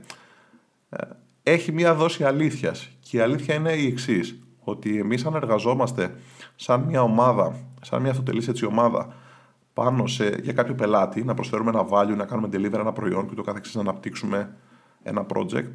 ε, 0.89 0.97
έχει 1.43 1.71
μία 1.71 1.95
δόση 1.95 2.23
αλήθειας. 2.23 2.89
Και 2.99 3.17
η 3.17 3.19
αλήθεια 3.19 3.55
είναι 3.55 3.71
η 3.71 3.85
εξής 3.85 4.39
ότι 4.63 4.97
εμείς 4.97 5.25
αν 5.25 5.35
εργαζόμαστε 5.35 6.15
σαν 6.55 6.81
μια 6.81 7.01
ομάδα, 7.01 7.55
σαν 7.81 8.01
μια 8.01 8.11
αυτοτελής 8.11 8.47
έτσι 8.47 8.65
ομάδα, 8.65 9.13
πάνω 9.73 10.07
σε, 10.07 10.37
για 10.41 10.53
κάποιο 10.53 10.75
πελάτη, 10.75 11.23
να 11.23 11.33
προσφέρουμε 11.33 11.69
ένα 11.69 11.85
value, 11.89 12.15
να 12.15 12.25
κάνουμε 12.25 12.49
deliver 12.51 12.79
ένα 12.79 12.93
προϊόν 12.93 13.27
και 13.27 13.35
το 13.35 13.41
καθεξής 13.41 13.75
να 13.75 13.81
αναπτύξουμε 13.81 14.55
ένα 15.03 15.25
project, 15.33 15.67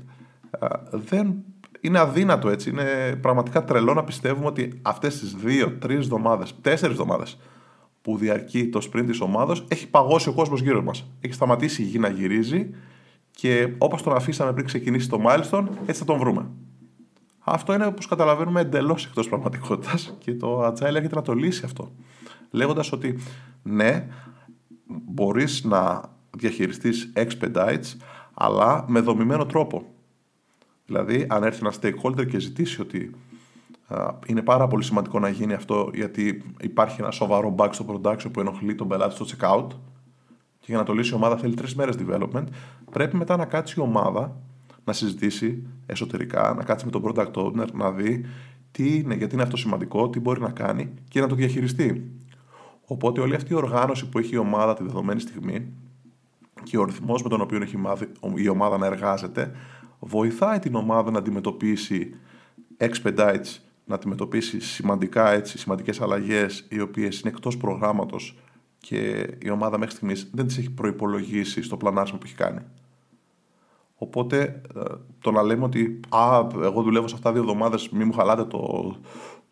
δεν 0.91 1.35
είναι 1.81 1.99
αδύνατο 1.99 2.49
έτσι. 2.49 2.71
Είναι 2.71 3.19
πραγματικά 3.21 3.65
τρελό 3.65 3.95
να 3.95 4.05
πιστεύουμε 4.05 4.47
ότι 4.47 4.79
αυτές 4.83 5.19
τις 5.19 5.35
δύο, 5.35 5.73
τρεις 5.73 5.97
εβδομάδες, 5.97 6.55
τέσσερις 6.61 6.99
εβδομάδες 6.99 7.39
που 8.03 8.17
διαρκεί 8.17 8.69
το 8.69 8.89
sprint 8.91 9.05
της 9.07 9.21
ομάδος 9.21 9.65
έχει 9.69 9.89
παγώσει 9.89 10.29
ο 10.29 10.33
κόσμος 10.33 10.61
γύρω 10.61 10.83
μας. 10.83 11.11
Έχει 11.21 11.35
σταματήσει 11.35 11.83
η 11.83 11.85
γη 11.85 11.99
να 11.99 12.09
γυρίζει 12.09 12.71
και 13.31 13.75
όπως 13.79 14.03
τον 14.03 14.15
αφήσαμε 14.15 14.53
πριν 14.53 14.67
ξεκινήσει 14.67 15.09
το 15.09 15.21
milestone, 15.27 15.67
έτσι 15.87 16.01
θα 16.01 16.05
τον 16.05 16.19
βρούμε. 16.19 16.47
Αυτό 17.49 17.73
είναι 17.73 17.87
όπως 17.87 18.07
καταλαβαίνουμε 18.07 18.61
εντελώς 18.61 19.05
εκτός 19.07 19.29
πραγματικότητας 19.29 20.15
και 20.19 20.35
το 20.35 20.67
Agile 20.67 20.83
έρχεται 20.83 21.15
να 21.15 21.23
το 21.23 21.33
λύσει 21.33 21.65
αυτό. 21.65 21.93
Λέγοντας 22.51 22.93
ότι 22.93 23.19
ναι, 23.63 24.07
μπορείς 24.87 25.65
να 25.65 26.03
διαχειριστείς 26.31 27.13
expedites, 27.17 27.97
αλλά 28.35 28.85
με 28.89 29.01
δομημένο 29.01 29.47
τρόπο. 29.47 29.85
Δηλαδή, 30.87 31.27
αν 31.29 31.43
έρθει 31.43 31.61
ένα 31.63 31.73
stakeholder 31.81 32.27
και 32.27 32.39
ζητήσει 32.39 32.81
ότι 32.81 33.11
είναι 34.27 34.43
πάρα 34.43 34.67
πολύ 34.67 34.85
σημαντικό 34.85 35.19
να 35.19 35.29
γίνει 35.29 35.53
αυτό 35.53 35.91
γιατί 35.95 36.55
υπάρχει 36.61 37.01
ένα 37.01 37.11
σοβαρό 37.11 37.55
bug 37.59 37.69
στο 37.71 37.85
production 37.89 38.33
που 38.33 38.41
ενοχλεί 38.41 38.75
τον 38.75 38.89
πελάτη 38.89 39.15
στο 39.15 39.25
checkout 39.29 39.69
και 40.59 40.67
για 40.67 40.77
να 40.77 40.85
το 40.85 40.93
λύσει 40.93 41.13
η 41.13 41.15
ομάδα 41.15 41.37
θέλει 41.37 41.55
τρεις 41.55 41.75
μέρες 41.75 41.97
development, 41.99 42.45
πρέπει 42.91 43.17
μετά 43.17 43.37
να 43.37 43.45
κάτσει 43.45 43.75
η 43.79 43.83
ομάδα 43.83 44.37
να 44.87 44.93
συζητήσει 44.93 45.67
εσωτερικά, 45.87 46.55
να 46.57 46.65
κάτσει 46.65 46.85
με 46.85 46.91
τον 46.91 47.03
product 47.05 47.33
owner, 47.33 47.73
να 47.73 47.91
δει 47.91 48.25
τι 48.71 48.97
είναι, 48.97 49.15
γιατί 49.15 49.35
είναι 49.35 49.43
αυτό 49.43 49.57
σημαντικό, 49.57 50.11
τι 50.11 50.21
μπορεί 50.21 50.41
να 50.41 50.51
κάνει 50.51 50.95
και 51.09 51.21
να 51.21 51.27
το 51.27 51.35
διαχειριστεί. 51.35 52.11
Οπότε 52.85 53.21
όλη 53.21 53.35
αυτή 53.35 53.53
η 53.53 53.57
οργάνωση 53.57 54.09
που 54.09 54.19
έχει 54.19 54.35
η 54.35 54.39
ομάδα 54.39 54.75
τη 54.75 54.83
δεδομένη 54.83 55.21
στιγμή 55.21 55.73
και 56.63 56.79
ο 56.79 56.85
ρυθμός 56.85 57.23
με 57.23 57.29
τον 57.29 57.41
οποίο 57.41 57.63
έχει 57.63 57.77
η 58.35 58.49
ομάδα 58.49 58.79
να 58.79 58.87
εργάζεται, 58.87 59.53
βοηθάει 59.99 60.59
την 60.59 60.75
ομάδα 60.75 61.11
να 61.11 61.19
αντιμετωπίσει 61.19 62.15
expedites, 62.79 63.59
να 63.85 63.95
αντιμετωπίσει 63.95 64.61
σημαντικά 64.61 65.33
έτσι, 65.33 65.59
σημαντικές 65.59 66.01
αλλαγές 66.01 66.67
οι 66.69 66.81
οποίες 66.81 67.21
είναι 67.21 67.31
εκτός 67.31 67.57
προγράμματος 67.57 68.39
και 68.79 69.29
η 69.43 69.51
ομάδα 69.51 69.79
μέχρι 69.79 69.95
στιγμής 69.95 70.31
δεν 70.33 70.47
τις 70.47 70.59
έχει 70.59 70.71
προϋπολογίσει 70.71 71.63
στο 71.63 71.77
πλανάρισμα 71.77 72.19
που 72.19 72.27
έχει 72.27 72.35
κάνει. 72.35 72.61
Οπότε 73.99 74.61
ε, 74.77 74.81
το 75.21 75.31
να 75.31 75.43
λέμε 75.43 75.65
ότι 75.65 76.01
α, 76.09 76.47
εγώ 76.63 76.83
δουλεύω 76.83 77.09
σε 77.09 77.15
αυτά 77.15 77.33
δύο 77.33 77.41
εβδομάδες, 77.41 77.89
μη 77.89 78.05
μου 78.05 78.13
χαλάτε 78.13 78.45
το, 78.45 78.95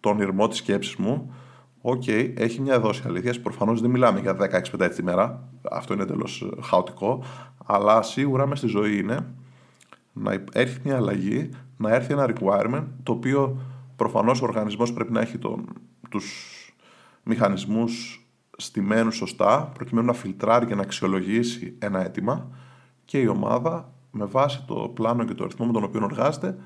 τον 0.00 0.20
ειρμό 0.20 0.48
της 0.48 0.58
σκέψης 0.58 0.96
μου. 0.96 1.34
OK, 1.80 2.02
okay, 2.06 2.32
έχει 2.36 2.60
μια 2.60 2.80
δόση 2.80 3.02
αλήθειας. 3.06 3.40
Προφανώς 3.40 3.80
δεν 3.80 3.90
μιλάμε 3.90 4.20
για 4.20 4.36
10-6 4.78 4.90
τη 4.94 5.02
μέρα. 5.02 5.48
Αυτό 5.70 5.94
είναι 5.94 6.02
εντελώς 6.02 6.42
ε, 6.42 6.62
χαοτικό. 6.62 7.24
Αλλά 7.66 8.02
σίγουρα 8.02 8.46
μες 8.46 8.58
στη 8.58 8.66
ζωή 8.66 8.98
είναι 8.98 9.34
να 10.12 10.44
έρθει 10.52 10.80
μια 10.84 10.96
αλλαγή, 10.96 11.50
να 11.76 11.94
έρθει 11.94 12.12
ένα 12.12 12.28
requirement 12.28 12.84
το 13.02 13.12
οποίο 13.12 13.58
προφανώς 13.96 14.42
ο 14.42 14.44
οργανισμός 14.44 14.92
πρέπει 14.92 15.12
να 15.12 15.20
έχει 15.20 15.38
τους 16.10 16.54
μηχανισμούς 17.22 18.24
στημένους 18.56 19.16
σωστά 19.16 19.70
προκειμένου 19.74 20.06
να 20.06 20.12
φιλτράρει 20.12 20.66
και 20.66 20.74
να 20.74 20.82
αξιολογήσει 20.82 21.76
ένα 21.78 22.04
αίτημα 22.04 22.48
και 23.04 23.18
η 23.18 23.26
ομάδα 23.26 23.92
με 24.14 24.24
βάση 24.24 24.64
το 24.66 24.74
πλάνο 24.74 25.24
και 25.24 25.34
το 25.34 25.44
αριθμό 25.44 25.66
με 25.66 25.72
τον 25.72 25.84
οποίο 25.84 26.04
εργάζεται, 26.04 26.56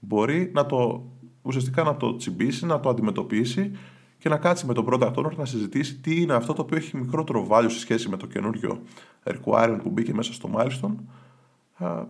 μπορεί 0.00 0.50
να 0.54 0.66
το, 0.66 1.04
ουσιαστικά 1.42 1.82
να 1.82 1.96
το 1.96 2.16
τσιμπήσει, 2.16 2.66
να 2.66 2.80
το 2.80 2.88
αντιμετωπίσει 2.88 3.70
και 4.18 4.28
να 4.28 4.36
κάτσει 4.36 4.66
με 4.66 4.74
τον 4.74 4.86
product 4.90 5.14
owner 5.14 5.36
να 5.36 5.44
συζητήσει 5.44 5.96
τι 5.96 6.20
είναι 6.20 6.34
αυτό 6.34 6.52
το 6.52 6.62
οποίο 6.62 6.76
έχει 6.76 6.96
μικρότερο 6.96 7.46
value 7.50 7.66
σε 7.68 7.78
σχέση 7.78 8.08
με 8.08 8.16
το 8.16 8.26
καινούριο 8.26 8.80
requirement 9.24 9.78
που 9.82 9.90
μπήκε 9.90 10.14
μέσα 10.14 10.32
στο 10.32 10.50
milestone. 10.56 10.94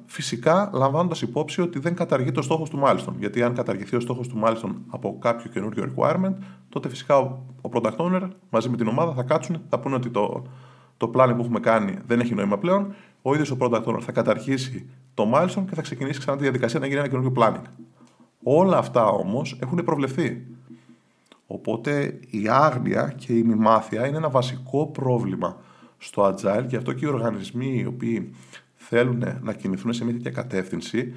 Φυσικά 0.07 0.71
λαμβάνοντας 0.73 1.23
υπόψη 1.23 1.61
ότι 1.61 1.78
δεν 1.78 1.95
καταργεί 1.95 2.33
το 2.33 2.43
στόχος 2.43 2.71
του 2.71 2.83
milestone. 2.85 3.14
Γιατί 3.19 3.43
αν 3.43 3.55
καταργηθεί 3.55 3.97
ο 3.97 4.00
στόχος 4.00 4.28
του 4.28 4.43
milestone 4.45 4.75
από 4.88 5.19
κάποιο 5.21 5.50
καινούριο 5.50 5.93
requirement, 5.95 6.35
τότε 6.69 6.88
φυσικά 6.88 7.19
ο, 7.19 7.43
ο 7.61 7.71
product 7.73 7.97
owner 7.97 8.28
μαζί 8.50 8.69
με 8.69 8.76
την 8.76 8.88
ομάδα 8.88 9.12
θα 9.12 9.23
κάτσουν, 9.23 9.61
θα 9.69 9.78
πούνε 9.78 9.95
ότι 9.95 10.09
το, 10.09 10.43
το 10.97 11.09
πλάνο 11.09 11.35
που 11.35 11.40
έχουμε 11.40 11.61
κάνει 11.61 11.99
δεν 12.07 12.21
έχει 12.21 12.35
νόημα 12.35 12.59
πλέον 12.59 12.95
ο 13.23 13.33
ίδιος 13.33 13.51
ο 13.51 13.57
product 13.61 13.85
owner 13.85 14.01
θα 14.01 14.13
καταρχίσει 14.13 14.91
το 15.15 15.33
milestone 15.35 15.65
και 15.69 15.75
θα 15.75 15.83
ξεκινήσει 15.83 16.19
ξανά 16.19 16.37
τη 16.37 16.43
διαδικασία 16.43 16.81
να 16.81 16.87
γίνει 16.87 16.99
ένα 16.99 17.09
καινούργιο 17.09 17.43
planning. 17.43 17.63
Όλα 18.43 18.79
αυτά 18.79 19.07
όμως 19.07 19.59
έχουν 19.63 19.85
προβλεφθεί. 19.85 20.47
Οπότε 21.47 22.21
η 22.31 22.49
άγνοια 22.49 23.15
και 23.17 23.33
η 23.33 23.43
μημάθεια 23.43 24.07
είναι 24.07 24.17
ένα 24.17 24.31
βασικό 24.31 24.87
πρόβλημα 24.87 25.57
στο 25.99 26.35
agile 26.35 26.65
και 26.69 26.77
αυτό 26.77 26.93
και 26.93 27.05
οι 27.05 27.09
οργανισμοί 27.09 27.79
οι 27.79 27.87
οποίοι 27.87 28.35
θέλουν 28.75 29.25
να 29.41 29.53
κινηθούν 29.53 29.93
σε 29.93 30.05
μια 30.05 30.13
τέτοια 30.13 30.31
κατεύθυνση 30.31 31.15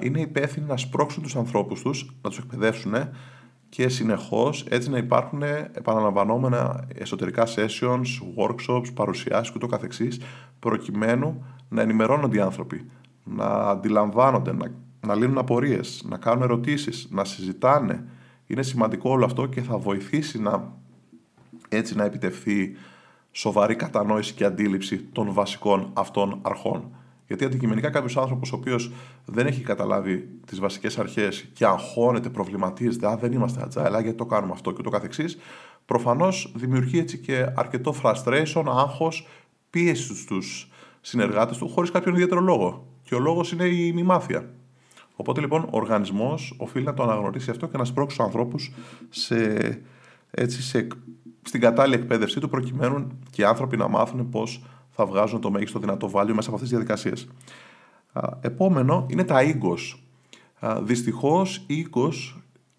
είναι 0.00 0.20
υπεύθυνοι 0.20 0.66
να 0.66 0.76
σπρώξουν 0.76 1.22
τους 1.22 1.36
ανθρώπους 1.36 1.82
τους, 1.82 2.16
να 2.22 2.30
τους 2.30 2.38
εκπαιδεύσουν 2.38 2.94
και 3.74 3.88
συνεχώς 3.88 4.66
έτσι 4.68 4.90
να 4.90 4.98
υπάρχουν 4.98 5.42
επαναλαμβανόμενα 5.72 6.86
εσωτερικά 6.94 7.46
sessions, 7.46 8.04
workshops, 8.36 8.94
παρουσιάσεις 8.94 9.52
και 9.52 9.58
το 9.58 9.66
καθεξής 9.66 10.20
προκειμένου 10.58 11.44
να 11.68 11.82
ενημερώνονται 11.82 12.36
οι 12.36 12.40
άνθρωποι, 12.40 12.90
να 13.24 13.44
αντιλαμβάνονται, 13.44 14.52
να, 14.52 14.70
να 15.00 15.14
λύνουν 15.14 15.38
απορίες, 15.38 16.04
να 16.08 16.16
κάνουν 16.16 16.42
ερωτήσεις, 16.42 17.08
να 17.10 17.24
συζητάνε. 17.24 18.04
Είναι 18.46 18.62
σημαντικό 18.62 19.10
όλο 19.10 19.24
αυτό 19.24 19.46
και 19.46 19.62
θα 19.62 19.78
βοηθήσει 19.78 20.40
να 20.40 20.72
έτσι 21.68 21.96
να 21.96 22.04
επιτευχθεί 22.04 22.76
σοβαρή 23.30 23.76
κατανόηση 23.76 24.34
και 24.34 24.44
αντίληψη 24.44 24.98
των 24.98 25.32
βασικών 25.32 25.90
αυτών 25.92 26.38
αρχών. 26.42 26.96
Γιατί 27.26 27.44
αντικειμενικά 27.44 27.90
κάποιος 27.90 28.16
άνθρωπος 28.16 28.52
ο 28.52 28.56
οποίος 28.56 28.92
δεν 29.24 29.46
έχει 29.46 29.60
καταλάβει 29.60 30.28
τις 30.46 30.60
βασικές 30.60 30.98
αρχές 30.98 31.48
και 31.52 31.66
αγχώνεται, 31.66 32.28
προβληματίζεται, 32.28 33.06
Α, 33.06 33.16
δεν 33.16 33.32
είμαστε 33.32 33.66
agile, 33.68 34.02
γιατί 34.02 34.14
το 34.14 34.26
κάνουμε 34.26 34.52
αυτό 34.52 34.72
και 34.72 34.82
το 34.82 34.90
καθεξής, 34.90 35.38
προφανώς 35.86 36.52
δημιουργεί 36.56 36.98
έτσι 36.98 37.18
και 37.18 37.46
αρκετό 37.54 37.94
frustration, 38.02 38.64
άγχος, 38.66 39.26
πίεση 39.70 40.16
στους 40.16 40.70
συνεργάτες 41.00 41.56
του 41.56 41.68
χωρίς 41.68 41.90
κάποιον 41.90 42.14
ιδιαίτερο 42.14 42.40
λόγο. 42.40 42.86
Και 43.02 43.14
ο 43.14 43.18
λόγος 43.18 43.52
είναι 43.52 43.64
η 43.64 43.92
μη 43.92 44.02
μάθεια. 44.02 44.50
Οπότε 45.16 45.40
λοιπόν 45.40 45.62
ο 45.62 45.68
οργανισμός 45.70 46.54
οφείλει 46.58 46.84
να 46.84 46.94
το 46.94 47.02
αναγνωρίσει 47.02 47.50
αυτό 47.50 47.66
και 47.66 47.76
να 47.76 47.84
σπρώξει 47.84 48.16
τους 48.16 48.26
ανθρώπους 48.26 48.72
σε, 49.08 49.58
έτσι, 50.30 50.62
σε, 50.62 50.86
στην 51.42 51.60
κατάλληλη 51.60 52.00
εκπαίδευσή 52.00 52.40
του 52.40 52.48
προκειμένου 52.48 53.08
και 53.30 53.42
οι 53.42 53.44
άνθρωποι 53.44 53.76
να 53.76 53.88
μάθουν 53.88 54.28
πώς 54.28 54.62
θα 54.94 55.06
βγάζουν 55.06 55.40
το 55.40 55.50
μέγιστο 55.50 55.78
δυνατό 55.78 56.10
value 56.12 56.32
μέσα 56.32 56.48
από 56.48 56.54
αυτές 56.54 56.60
τις 56.60 56.70
διαδικασίες. 56.70 57.28
Επόμενο 58.40 59.06
είναι 59.08 59.24
τα 59.24 59.42
οίκος. 59.42 60.02
Δυστυχώς, 60.82 61.64
οίκο, 61.66 62.12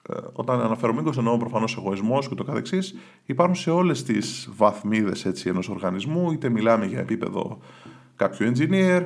ε, 0.10 0.17
όταν 0.34 0.62
αναφέρομαι 0.62 1.01
οίκο, 1.01 1.12
εννοώ 1.17 1.38
προφανώς 1.38 1.77
εγωισμός 1.77 2.27
και 2.27 2.36
το 2.36 2.43
καθεξής, 2.43 2.95
υπάρχουν 3.25 3.55
σε 3.55 3.72
όλες 3.72 4.03
τις 4.03 4.50
βαθμίδες 4.55 5.25
ενός 5.25 5.69
οργανισμού, 5.69 6.31
είτε 6.31 6.50
μιλάμε 6.50 6.86
για 6.86 7.00
επίπεδο 7.00 7.60
κάποιου 8.15 8.51
engineer, 8.51 9.05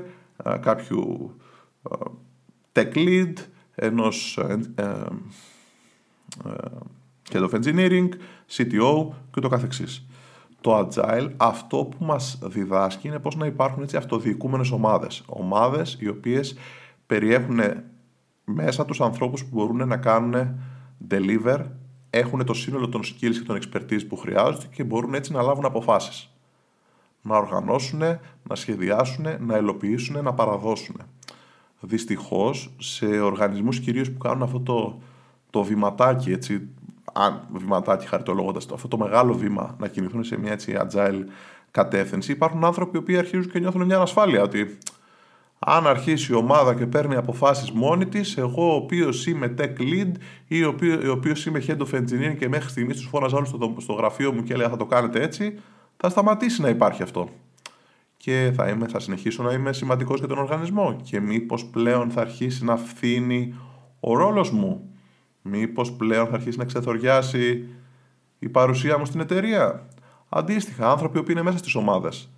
κάποιου 0.60 1.32
tech 2.74 2.94
lead, 2.94 3.34
ενός 3.76 4.38
ε, 4.38 4.60
ε, 4.76 4.94
head 7.32 7.50
of 7.50 7.50
engineering, 7.50 8.10
CTO 8.56 9.08
και 9.32 9.40
το 9.40 9.48
καθεξής 9.48 10.09
το 10.62 10.80
Agile 10.80 11.32
αυτό 11.38 11.78
που 11.78 12.06
μας 12.06 12.40
διδάσκει 12.42 13.08
είναι 13.08 13.20
πώς 13.20 13.36
να 13.36 13.46
υπάρχουν 13.46 13.84
έτσι 13.84 13.98
αυτοδιοικούμενες 13.98 14.72
ομάδες. 14.72 15.24
Ομάδες 15.28 15.98
οι 16.00 16.08
οποίες 16.08 16.58
περιέχουν 17.06 17.60
μέσα 18.44 18.86
τους 18.86 19.02
ανθρώπους 19.02 19.46
που 19.46 19.50
μπορούν 19.52 19.88
να 19.88 19.98
κάνουν 19.98 20.60
deliver, 21.10 21.66
έχουν 22.10 22.46
το 22.46 22.54
σύνολο 22.54 22.90
των 22.90 23.02
skills 23.04 23.34
και 23.34 23.44
των 23.46 23.60
expertise 23.62 24.08
που 24.08 24.18
χρειάζονται 24.18 24.66
και 24.72 24.84
μπορούν 24.84 25.14
έτσι 25.14 25.32
να 25.32 25.42
λάβουν 25.42 25.66
αποφάσεις. 25.66 26.34
Να 27.22 27.38
οργανώσουν, 27.38 28.00
να 28.44 28.56
σχεδιάσουν, 28.56 29.26
να 29.40 29.56
ελοποιήσουν, 29.56 30.24
να 30.24 30.34
παραδώσουν. 30.34 30.96
Δυστυχώς, 31.80 32.74
σε 32.78 33.06
οργανισμούς 33.06 33.80
κυρίως 33.80 34.12
που 34.12 34.18
κάνουν 34.18 34.44
αυτό 34.44 34.60
το, 34.60 35.00
το 35.50 35.64
βηματάκι 35.64 36.32
έτσι, 36.32 36.68
αν 37.14 37.48
βηματάκι 37.54 38.08
χαριτολογώντα 38.08 38.60
το, 38.60 38.74
αυτό 38.74 38.88
το 38.88 38.98
μεγάλο 38.98 39.34
βήμα 39.34 39.76
να 39.80 39.88
κινηθούν 39.88 40.24
σε 40.24 40.40
μια 40.40 40.52
έτσι 40.52 40.78
agile 40.82 41.24
κατεύθυνση, 41.72 42.32
υπάρχουν 42.32 42.66
άνθρωποι 42.66 42.98
οι 42.98 43.00
οποίοι 43.00 43.18
αρχίζουν 43.18 43.52
και 43.52 43.60
νιώθουν 43.60 43.86
μια 43.86 43.96
ανασφάλεια 43.96 44.42
ότι 44.42 44.78
Αν 45.60 45.88
αρχίσει 45.88 46.32
η 46.32 46.36
ομάδα 46.36 46.76
και 46.76 46.86
παίρνει 46.86 47.16
αποφάσεις 47.16 47.72
μόνη 47.72 48.06
της, 48.06 48.38
εγώ 48.38 48.72
ο 48.72 48.76
οποίος 48.76 49.28
είμαι 49.28 49.54
tech 49.58 49.82
lead 49.82 50.12
ή 50.48 50.64
ο 50.64 50.76
οποίος, 51.12 51.46
είμαι 51.46 51.64
head 51.68 51.78
of 51.78 51.94
engineering 51.94 52.36
και 52.38 52.50
μέχρι 52.50 52.70
στιγμής 52.70 52.96
τους 52.96 53.08
φώναζα 53.08 53.36
όλους 53.38 53.48
στο, 53.48 53.76
στο 53.78 53.94
γραφείο 53.94 54.34
μου 54.34 54.44
και 54.44 54.54
έλεγα 54.54 54.70
θα 54.70 54.78
το 54.78 54.86
κάνετε 54.86 55.22
έτσι, 55.22 55.60
θα 55.98 56.10
σταματήσει 56.10 56.62
να 56.62 56.70
υπάρχει 56.70 57.04
αυτό. 57.04 57.30
Και 58.18 58.52
θα, 58.56 58.70
είμαι, 58.70 58.88
θα 58.88 59.00
συνεχίσω 59.00 59.44
να 59.44 59.54
είμαι 59.54 59.74
σημαντικός 59.74 60.20
για 60.20 60.28
τον 60.28 60.38
οργανισμό 60.38 60.96
και 61.04 61.20
μήπως 61.20 61.66
πλέον 61.66 62.10
θα 62.10 62.22
αρχίσει 62.22 62.66
να 62.66 62.76
φθήνει 62.78 63.56
ο 64.00 64.18
ρόλος 64.18 64.52
μου. 64.52 64.94
Μήπως 65.42 65.92
πλέον 65.92 66.28
θα 66.28 66.36
αρχίσει 66.36 66.58
να 66.58 66.66
ξεθοριάσει 66.66 67.68
η 68.40 68.50
παρουσία 68.50 68.98
μου 68.98 69.06
στην 69.06 69.20
εταιρεία; 69.20 69.88
Αντίστοιχα, 70.30 70.92
άνθρωποι 70.92 71.24
που 71.24 71.32
είναι 71.32 71.42
μέσα 71.42 71.58
στις 71.58 71.76
ομάδες 71.76 72.30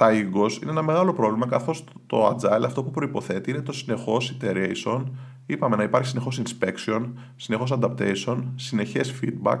τα 0.00 0.08
egos 0.10 0.62
είναι 0.62 0.70
ένα 0.70 0.82
μεγάλο 0.82 1.12
πρόβλημα 1.12 1.46
καθώς 1.46 1.84
το 2.06 2.28
agile 2.28 2.64
αυτό 2.64 2.82
που 2.82 2.90
προϋποθέτει 2.90 3.50
είναι 3.50 3.60
το 3.60 3.72
συνεχώς 3.72 4.36
iteration, 4.40 5.04
είπαμε 5.46 5.76
να 5.76 5.82
υπάρχει 5.82 6.08
συνεχώς 6.08 6.42
inspection, 6.42 7.12
συνεχώς 7.36 7.72
adaptation, 7.80 8.42
συνεχές 8.54 9.14
feedback, 9.22 9.58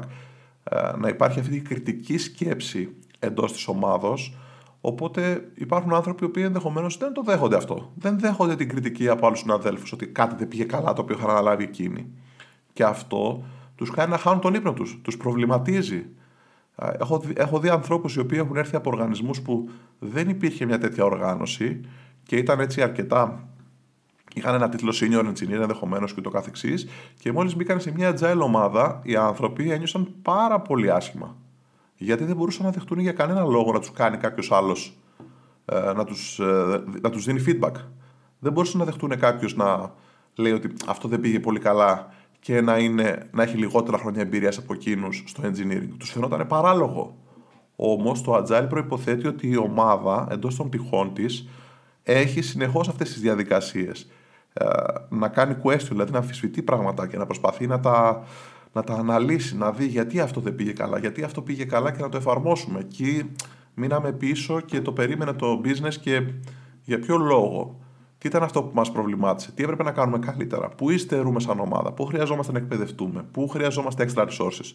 ε, 0.64 0.96
να 0.98 1.08
υπάρχει 1.08 1.40
αυτή 1.40 1.56
η 1.56 1.60
κριτική 1.60 2.18
σκέψη 2.18 2.96
εντός 3.18 3.52
της 3.52 3.68
ομάδος, 3.68 4.36
οπότε 4.80 5.50
υπάρχουν 5.54 5.94
άνθρωποι 5.94 6.28
που 6.28 6.38
ενδεχομένως 6.38 6.96
δεν 6.96 7.12
το 7.12 7.22
δέχονται 7.22 7.56
αυτό. 7.56 7.92
Δεν 7.94 8.18
δέχονται 8.18 8.56
την 8.56 8.68
κριτική 8.68 9.08
από 9.08 9.26
άλλους 9.26 9.38
συναδέλφους 9.38 9.92
ότι 9.92 10.06
κάτι 10.06 10.34
δεν 10.38 10.48
πήγε 10.48 10.64
καλά 10.64 10.92
το 10.92 11.02
οποίο 11.02 11.16
είχαν 11.18 11.30
αναλάβει 11.30 11.64
εκείνοι. 11.64 12.06
Και 12.72 12.84
αυτό 12.84 13.42
τους 13.74 13.90
κάνει 13.90 14.10
να 14.10 14.18
χάνουν 14.18 14.40
τον 14.40 14.54
ύπνο 14.54 14.72
τους, 14.72 15.00
τους 15.02 15.16
προβληματίζει. 15.16 16.06
Έχω, 16.98 17.22
έχω 17.34 17.58
δει 17.58 17.68
ανθρώπους 17.68 18.14
οι 18.14 18.20
οποίοι 18.20 18.38
έχουν 18.42 18.56
έρθει 18.56 18.76
από 18.76 18.90
οργανισμούς 18.90 19.40
που 19.42 19.68
δεν 19.98 20.28
υπήρχε 20.28 20.64
μια 20.64 20.78
τέτοια 20.78 21.04
οργάνωση 21.04 21.80
και 22.22 22.36
ήταν 22.36 22.60
έτσι 22.60 22.82
αρκετά 22.82 23.50
Είχαν 24.34 24.54
ένα 24.54 24.68
τίτλο 24.68 24.94
senior 25.00 25.24
engineer 25.24 25.60
ενδεχομένως 25.60 26.14
και 26.14 26.20
το 26.20 26.30
καθεξής. 26.30 26.88
Και 27.18 27.32
μόλις 27.32 27.56
μπήκαν 27.56 27.80
σε 27.80 27.92
μια 27.92 28.18
agile 28.18 28.40
ομάδα, 28.40 29.00
οι 29.04 29.16
άνθρωποι 29.16 29.70
ένιωσαν 29.70 30.08
πάρα 30.22 30.60
πολύ 30.60 30.90
άσχημα. 30.90 31.36
Γιατί 32.02 32.24
δεν 32.24 32.36
μπορούσαν 32.36 32.64
να 32.64 32.70
δεχτούν 32.70 32.98
για 32.98 33.12
κανένα 33.12 33.44
λόγο 33.44 33.72
να 33.72 33.78
τους 33.78 33.92
κάνει 33.92 34.16
κάποιος 34.16 34.52
άλλος 34.52 34.98
ε, 35.64 35.92
να 35.92 36.04
τους 36.04 36.38
ε, 36.38 36.82
να 37.00 37.10
τους 37.10 37.24
δίνει 37.24 37.44
feedback. 37.46 37.72
Δεν 38.38 38.52
μπορούσαν 38.52 38.78
να 38.78 38.84
δεχτούν 38.84 39.18
κάποιος 39.18 39.56
να 39.56 39.92
λέει 40.34 40.52
ότι 40.52 40.72
αυτό 40.86 41.08
δεν 41.08 41.20
πήγε 41.20 41.40
πολύ 41.40 41.58
καλά 41.58 42.12
και 42.40 42.60
να, 42.60 42.78
είναι, 42.78 43.28
να 43.32 43.42
έχει 43.42 43.56
λιγότερα 43.56 43.98
χρόνια 43.98 44.20
εμπειρίας 44.20 44.58
από 44.58 44.72
εκείνους 44.72 45.24
στο 45.26 45.42
engineering. 45.42 45.88
Τους 45.98 46.10
φαινόταν 46.10 46.46
παράλογο. 46.46 47.16
Όμως 47.76 48.22
το 48.22 48.34
agile 48.34 48.66
προποθέτει 48.68 49.26
ότι 49.26 49.48
η 49.48 49.56
ομάδα 49.56 50.26
εντός 50.30 50.56
των 50.56 50.68
πτυχών 50.68 51.14
της 51.14 51.48
έχει 52.02 52.42
συνεχώς 52.42 52.88
αυτές 52.88 53.12
τις 53.12 53.20
διαδικασίες. 53.20 54.10
Ε, 54.52 54.66
να 55.08 55.28
κάνει 55.28 55.56
question, 55.62 55.88
δηλαδή 55.88 56.12
να 56.12 56.18
αμφισβητεί 56.18 56.62
πράγματα 56.62 57.06
και 57.06 57.16
να 57.16 57.26
προσπαθεί 57.26 57.66
να 57.66 57.80
τα, 57.80 58.24
να 58.72 58.82
τα 58.82 58.94
αναλύσει, 58.94 59.56
να 59.56 59.72
δει 59.72 59.86
γιατί 59.86 60.20
αυτό 60.20 60.40
δεν 60.40 60.54
πήγε 60.54 60.72
καλά, 60.72 60.98
γιατί 60.98 61.22
αυτό 61.22 61.42
πήγε 61.42 61.64
καλά 61.64 61.92
και 61.92 62.02
να 62.02 62.08
το 62.08 62.16
εφαρμόσουμε. 62.16 62.78
Εκεί 62.78 63.30
μείναμε 63.74 64.12
πίσω 64.12 64.60
και 64.60 64.80
το 64.80 64.92
περίμενε 64.92 65.32
το 65.32 65.60
business 65.64 65.94
και 66.00 66.22
για 66.84 66.98
ποιο 66.98 67.16
λόγο. 67.16 67.78
Τι 68.18 68.28
ήταν 68.28 68.42
αυτό 68.42 68.62
που 68.62 68.70
μας 68.74 68.92
προβλημάτισε, 68.92 69.52
τι 69.52 69.62
έπρεπε 69.62 69.82
να 69.82 69.92
κάνουμε 69.92 70.18
καλύτερα, 70.18 70.68
πού 70.68 70.90
υστερούμε 70.90 71.40
σαν 71.40 71.60
ομάδα, 71.60 71.92
πού 71.92 72.04
χρειαζόμαστε 72.04 72.52
να 72.52 72.58
εκπαιδευτούμε, 72.58 73.24
πού 73.32 73.48
χρειαζόμαστε 73.48 74.08
extra 74.08 74.26
resources. 74.26 74.74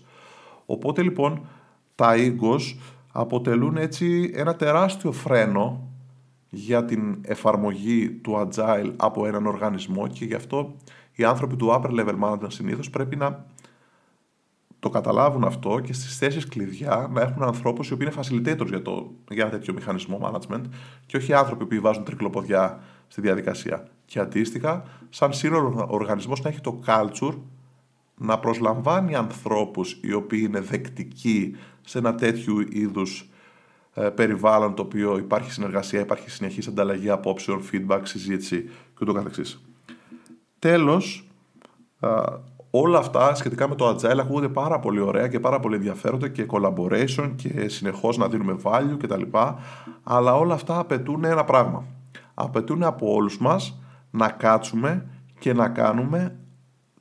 Οπότε 0.65 1.01
λοιπόν 1.01 1.41
τα 1.95 2.13
egos 2.15 2.61
αποτελούν 3.11 3.77
έτσι 3.77 4.31
ένα 4.35 4.55
τεράστιο 4.55 5.11
φρένο 5.11 5.89
για 6.49 6.85
την 6.85 7.17
εφαρμογή 7.21 8.09
του 8.09 8.47
agile 8.47 8.93
από 8.95 9.25
έναν 9.25 9.45
οργανισμό 9.45 10.07
και 10.07 10.25
γι' 10.25 10.33
αυτό 10.33 10.75
οι 11.15 11.23
άνθρωποι 11.23 11.55
του 11.55 11.67
upper 11.71 11.99
level 11.99 12.19
management 12.23 12.47
συνήθως 12.47 12.89
πρέπει 12.89 13.15
να 13.15 13.45
το 14.85 14.91
καταλάβουν 14.91 15.43
αυτό 15.43 15.79
και 15.79 15.93
στις 15.93 16.17
θέσεις 16.17 16.47
κλειδιά 16.47 17.09
να 17.13 17.21
έχουν 17.21 17.43
ανθρώπους 17.43 17.89
οι 17.89 17.93
οποίοι 17.93 18.07
είναι 18.11 18.21
facilitators 18.21 18.67
για, 18.67 18.81
το, 18.81 19.11
για 19.29 19.43
ένα 19.43 19.51
τέτοιο 19.51 19.73
μηχανισμό 19.73 20.19
management 20.23 20.61
και 21.05 21.17
όχι 21.17 21.33
άνθρωποι 21.33 21.65
που 21.65 21.81
βάζουν 21.81 22.03
τρικλοποδιά 22.03 22.79
στη 23.07 23.21
διαδικασία. 23.21 23.87
Και 24.05 24.19
αντίστοιχα, 24.19 24.83
σαν 25.09 25.33
σύνολο 25.33 25.87
οργανισμός 25.89 26.41
να 26.41 26.49
έχει 26.49 26.61
το 26.61 26.79
culture 26.85 27.37
να 28.17 28.39
προσλαμβάνει 28.39 29.15
ανθρώπους 29.15 29.99
οι 30.01 30.13
οποίοι 30.13 30.43
είναι 30.47 30.59
δεκτικοί 30.59 31.55
σε 31.81 31.97
ένα 31.97 32.15
τέτοιο 32.15 32.65
είδους 32.69 33.29
ε, 33.93 34.09
περιβάλλον 34.09 34.75
το 34.75 34.81
οποίο 34.81 35.17
υπάρχει 35.17 35.51
συνεργασία, 35.51 35.99
υπάρχει 35.99 36.29
συνεχής 36.29 36.67
ανταλλαγή 36.67 37.09
απόψεων, 37.09 37.61
feedback, 37.71 38.01
συζήτηση 38.03 38.69
και 38.99 39.05
καθεξής. 39.13 39.61
Τέλος, 40.59 41.27
όλα 42.81 42.97
αυτά 42.97 43.35
σχετικά 43.35 43.69
με 43.69 43.75
το 43.75 43.89
agile 43.89 44.19
ακούγονται 44.19 44.47
πάρα 44.47 44.79
πολύ 44.79 44.99
ωραία 44.99 45.27
και 45.27 45.39
πάρα 45.39 45.59
πολύ 45.59 45.75
ενδιαφέροντα 45.75 46.27
και 46.27 46.45
collaboration 46.49 47.31
και 47.35 47.67
συνεχώς 47.67 48.17
να 48.17 48.27
δίνουμε 48.27 48.57
value 48.63 48.97
κτλ. 48.99 49.21
Αλλά 50.03 50.35
όλα 50.35 50.53
αυτά 50.53 50.79
απαιτούν 50.79 51.23
ένα 51.23 51.43
πράγμα. 51.43 51.85
Απαιτούν 52.33 52.83
από 52.83 53.13
όλους 53.13 53.37
μας 53.37 53.79
να 54.11 54.29
κάτσουμε 54.29 55.05
και 55.39 55.53
να 55.53 55.69
κάνουμε 55.69 56.35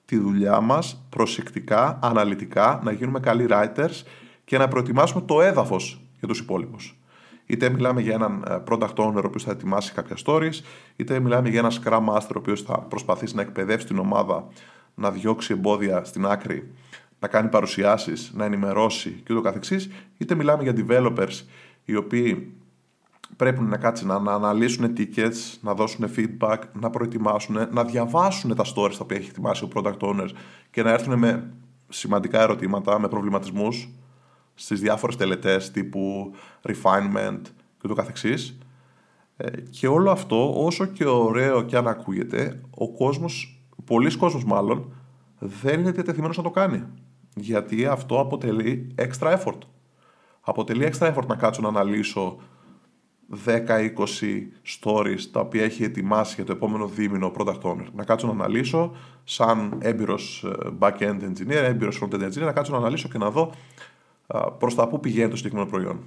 τη 0.05 0.19
δουλειά 0.19 0.61
μας 0.61 1.07
προσεκτικά, 1.09 1.99
αναλυτικά, 2.03 2.81
να 2.85 2.93
γίνουμε 2.93 3.21
καλοί 3.21 3.47
writers 3.51 4.03
και 4.45 4.59
να 4.59 4.69
προετοιμάσουμε 4.69 5.23
το 5.27 5.41
έδαφος 5.41 6.01
για 6.19 6.29
τους 6.29 6.39
υπόλοιπους. 6.39 6.99
Είτε 7.47 7.69
μιλάμε 7.69 8.01
για 8.01 8.15
έναν 8.15 8.45
ε, 8.49 8.59
product 8.69 8.95
owner 8.95 9.23
ο 9.23 9.27
οποίος 9.27 9.45
θα 9.45 9.51
ετοιμάσει 9.51 9.93
κάποια 9.93 10.17
stories, 10.25 10.55
είτε 10.97 11.21
μιλάμε 11.21 11.49
για 11.49 11.59
ένα 11.59 11.71
scrum 11.71 12.09
master 12.09 12.35
ο 12.35 12.39
οποίος 12.39 12.63
θα 12.63 12.79
προσπαθήσει 12.79 13.35
να 13.35 13.43
εκπαιδεύσει 13.43 13.87
την 13.87 13.99
ομάδα, 13.99 14.47
να 14.95 15.11
διώξει 15.11 15.53
εμπόδια 15.53 16.05
στην 16.05 16.27
άκρη, 16.27 16.73
να 17.19 17.29
κάνει 17.29 17.49
παρουσιάσεις, 17.49 18.33
να 18.35 18.45
ενημερώσει 18.45 19.11
και 19.25 19.33
ούτω 19.33 19.43
καθεξής, 19.43 19.91
είτε 20.19 20.35
μιλάμε 20.35 20.63
για 20.63 20.75
developers 20.77 21.43
οι 21.85 21.97
οποίοι 21.97 22.53
πρέπει 23.37 23.61
να 23.61 23.77
κάτσει 23.77 24.07
να, 24.07 24.15
αναλύσουν 24.15 24.93
tickets, 24.97 25.59
να 25.61 25.75
δώσουν 25.75 26.11
feedback, 26.17 26.59
να 26.73 26.91
προετοιμάσουν, 26.91 27.69
να 27.71 27.85
διαβάσουν 27.85 28.55
τα 28.55 28.65
stories 28.65 28.93
τα 28.93 28.99
οποία 29.01 29.17
έχει 29.17 29.29
ετοιμάσει 29.29 29.65
ο 29.65 29.69
product 29.75 29.99
owner 29.99 30.29
και 30.71 30.83
να 30.83 30.91
έρθουν 30.91 31.19
με 31.19 31.53
σημαντικά 31.89 32.41
ερωτήματα, 32.41 32.99
με 32.99 33.09
προβληματισμούς 33.09 33.89
στις 34.55 34.81
διάφορες 34.81 35.17
τελετές 35.17 35.71
τύπου 35.71 36.35
refinement 36.63 37.41
και 37.81 37.89
το 37.89 37.95
καθεξής. 37.95 38.59
Ε, 39.37 39.51
και 39.71 39.87
όλο 39.87 40.11
αυτό, 40.11 40.65
όσο 40.65 40.87
και 40.87 41.05
ωραίο 41.05 41.63
και 41.63 41.77
αν 41.77 41.89
ακούγεται, 41.89 42.61
ο 42.71 42.93
κόσμος, 42.93 43.54
πολλοί 43.85 44.17
κόσμος 44.17 44.45
μάλλον, 44.45 44.93
δεν 45.39 45.81
είναι 45.81 45.91
διατεθειμένος 45.91 46.37
να 46.37 46.43
το 46.43 46.51
κάνει. 46.51 46.85
Γιατί 47.35 47.87
αυτό 47.87 48.21
αποτελεί 48.21 48.95
extra 48.99 49.39
effort. 49.39 49.59
Αποτελεί 50.41 50.91
extra 50.93 51.15
effort 51.15 51.27
να 51.27 51.35
κάτσω 51.35 51.63
να 51.63 51.69
αναλύσω 51.69 52.37
10-20 53.47 53.89
stories 54.81 55.21
τα 55.33 55.41
οποία 55.41 55.65
έχει 55.65 55.85
ετοιμάσει 55.85 56.35
για 56.35 56.45
το 56.45 56.53
επόμενο 56.53 56.87
δίμηνο 56.87 57.27
ο 57.27 57.33
product 57.39 57.61
owner. 57.61 57.87
Να 57.95 58.05
κάτσω 58.05 58.27
να 58.27 58.33
αναλύσω 58.33 58.97
σαν 59.25 59.79
έμπειρος 59.79 60.45
ε, 60.45 60.71
back-end 60.79 61.21
engineer, 61.21 61.51
έμπειρος 61.51 62.03
front-end 62.03 62.23
engineer, 62.23 62.45
να 62.45 62.53
κάτσω 62.53 62.73
να 62.73 62.79
αναλύσω 62.79 63.09
και 63.09 63.19
να 63.19 63.31
δω 63.31 63.53
προς 64.59 64.75
τα 64.75 64.89
πού 64.89 65.01
πηγαίνει 65.01 65.31
το 65.31 65.37
συγκεκριμένο 65.37 65.71
προϊόν. 65.71 66.05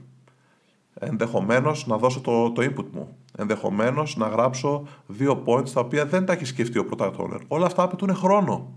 Ενδεχομένως 0.99 1.88
να 1.88 1.97
δώσω 1.97 2.21
το, 2.21 2.51
το 2.51 2.62
input 2.62 2.86
μου. 2.91 3.17
Ενδεχομένως 3.38 4.15
να 4.15 4.27
γράψω 4.27 4.88
δύο 5.07 5.43
points 5.45 5.69
τα 5.69 5.79
οποία 5.79 6.05
δεν 6.05 6.25
τα 6.25 6.33
έχει 6.33 6.45
σκεφτεί 6.45 6.79
ο 6.79 6.86
product 6.91 7.15
owner. 7.15 7.39
Όλα 7.47 7.65
αυτά 7.65 7.83
απαιτούν 7.83 8.15
χρόνο. 8.15 8.73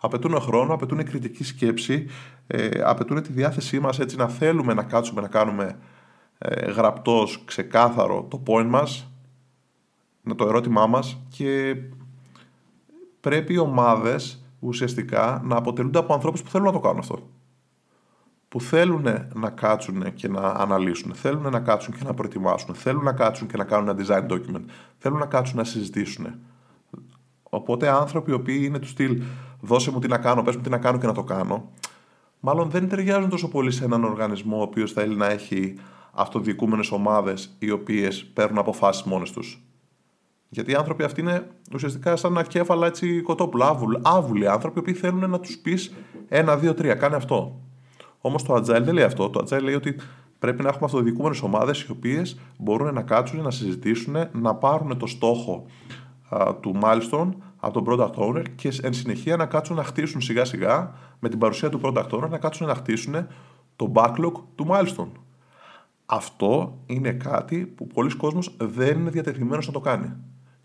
Απαιτούν 0.00 0.40
χρόνο, 0.40 0.74
απαιτούν 0.74 1.04
κριτική 1.04 1.44
σκέψη, 1.44 2.06
ε, 2.46 2.68
απαιτούν 2.84 3.22
τη 3.22 3.32
διάθεσή 3.32 3.80
μας 3.80 3.98
έτσι 3.98 4.16
να 4.16 4.28
θέλουμε 4.28 4.74
να 4.74 4.82
κάτσουμε 4.82 5.20
να 5.20 5.28
κάνουμε 5.28 5.78
ε, 6.38 6.70
γραπτός, 6.70 7.42
ξεκάθαρο 7.44 8.26
το 8.30 8.42
point 8.46 8.66
μας, 8.68 9.10
να 10.22 10.34
το 10.34 10.46
ερώτημά 10.46 10.86
μας 10.86 11.18
και 11.28 11.76
πρέπει 13.20 13.52
οι 13.52 13.58
ομάδες 13.58 14.44
ουσιαστικά 14.58 15.40
να 15.44 15.56
αποτελούνται 15.56 15.98
από 15.98 16.14
ανθρώπους 16.14 16.42
που 16.42 16.50
θέλουν 16.50 16.66
να 16.66 16.72
το 16.72 16.80
κάνουν 16.80 16.98
αυτό. 16.98 17.28
Που 18.52 18.60
θέλουν 18.60 19.06
να 19.34 19.50
κάτσουν 19.50 20.14
και 20.14 20.28
να 20.28 20.40
αναλύσουν, 20.40 21.14
θέλουν 21.14 21.50
να 21.50 21.60
κάτσουν 21.60 21.94
και 21.94 22.04
να 22.04 22.14
προετοιμάσουν, 22.14 22.74
θέλουν 22.74 23.04
να 23.04 23.12
κάτσουν 23.12 23.48
και 23.48 23.56
να 23.56 23.64
κάνουν 23.64 23.88
ένα 23.88 24.04
design 24.06 24.32
document, 24.32 24.64
θέλουν 24.98 25.18
να 25.18 25.26
κάτσουν 25.26 25.56
να 25.56 25.64
συζητήσουν. 25.64 26.26
Οπότε 27.42 27.88
άνθρωποι 27.88 28.30
οι 28.30 28.34
οποίοι 28.34 28.60
είναι 28.64 28.78
του 28.78 28.86
στυλ 28.86 29.22
δώσε 29.60 29.90
μου 29.90 29.98
τι 29.98 30.08
να 30.08 30.18
κάνω, 30.18 30.42
πες 30.42 30.56
μου 30.56 30.62
τι 30.62 30.70
να 30.70 30.78
κάνω 30.78 30.98
και 30.98 31.06
να 31.06 31.12
το 31.12 31.24
κάνω, 31.24 31.70
μάλλον 32.40 32.70
δεν 32.70 32.88
ταιριάζουν 32.88 33.28
τόσο 33.28 33.48
πολύ 33.48 33.70
σε 33.70 33.84
έναν 33.84 34.04
οργανισμό 34.04 34.58
ο 34.58 34.62
οποίος 34.62 34.92
θέλει 34.92 35.16
να 35.16 35.26
έχει 35.26 35.78
αυτοδιοικούμενες 36.12 36.90
ομάδες 36.90 37.56
οι 37.58 37.70
οποίες 37.70 38.24
παίρνουν 38.24 38.58
αποφάσεις 38.58 39.02
μόνες 39.02 39.30
τους. 39.30 39.62
Γιατί 40.48 40.70
οι 40.70 40.74
άνθρωποι 40.74 41.02
αυτοί 41.02 41.20
είναι 41.20 41.46
ουσιαστικά 41.74 42.16
σαν 42.16 42.30
ένα 42.30 42.42
κέφαλα 42.42 42.86
έτσι 42.86 43.20
κοτόπουλα, 43.20 43.68
άβουλοι, 43.68 43.98
άβουλοι 44.02 44.48
άνθρωποι 44.48 44.82
που 44.82 44.98
θέλουν 44.98 45.30
να 45.30 45.40
τους 45.40 45.58
πεις 45.58 45.94
ένα, 46.28 46.56
δύο, 46.56 46.74
τρία, 46.74 46.94
κάνε 46.94 47.16
αυτό. 47.16 47.62
Όμως 48.22 48.42
το 48.42 48.54
Agile 48.54 48.82
δεν 48.82 48.94
λέει 48.94 49.04
αυτό. 49.04 49.30
Το 49.30 49.44
Agile 49.44 49.62
λέει 49.62 49.74
ότι 49.74 49.96
Πρέπει 50.42 50.62
να 50.62 50.68
έχουμε 50.68 50.84
αυτοδιοικούμενες 50.84 51.42
ομάδες 51.42 51.80
οι 51.80 51.90
οποίες 51.90 52.38
μπορούν 52.58 52.94
να 52.94 53.02
κάτσουν, 53.02 53.42
να 53.42 53.50
συζητήσουν, 53.50 54.14
να 54.32 54.54
πάρουν 54.54 54.98
το 54.98 55.06
στόχο 55.06 55.66
α, 56.28 56.54
του 56.54 56.78
milestone 56.82 57.28
από 57.56 57.82
τον 57.82 57.84
product 57.88 58.14
owner 58.14 58.44
και 58.54 58.72
εν 58.82 58.92
συνεχεία 58.92 59.36
να 59.36 59.46
κάτσουν 59.46 59.76
να 59.76 59.84
χτίσουν 59.84 60.20
σιγά 60.20 60.44
σιγά 60.44 60.92
με 61.18 61.28
την 61.28 61.38
παρουσία 61.38 61.68
του 61.68 61.80
product 61.82 62.08
owner 62.08 62.28
να 62.28 62.38
κάτσουν 62.38 62.66
να 62.66 62.74
χτίσουν 62.74 63.26
το 63.76 63.92
backlog 63.94 64.32
του 64.54 64.66
milestone. 64.70 65.10
Αυτό 66.06 66.78
είναι 66.86 67.12
κάτι 67.12 67.56
που 67.56 67.86
πολλοί 67.86 68.16
κόσμος 68.16 68.56
δεν 68.58 68.98
είναι 68.98 69.10
διατεθειμένος 69.10 69.66
να 69.66 69.72
το 69.72 69.80
κάνει. 69.80 70.12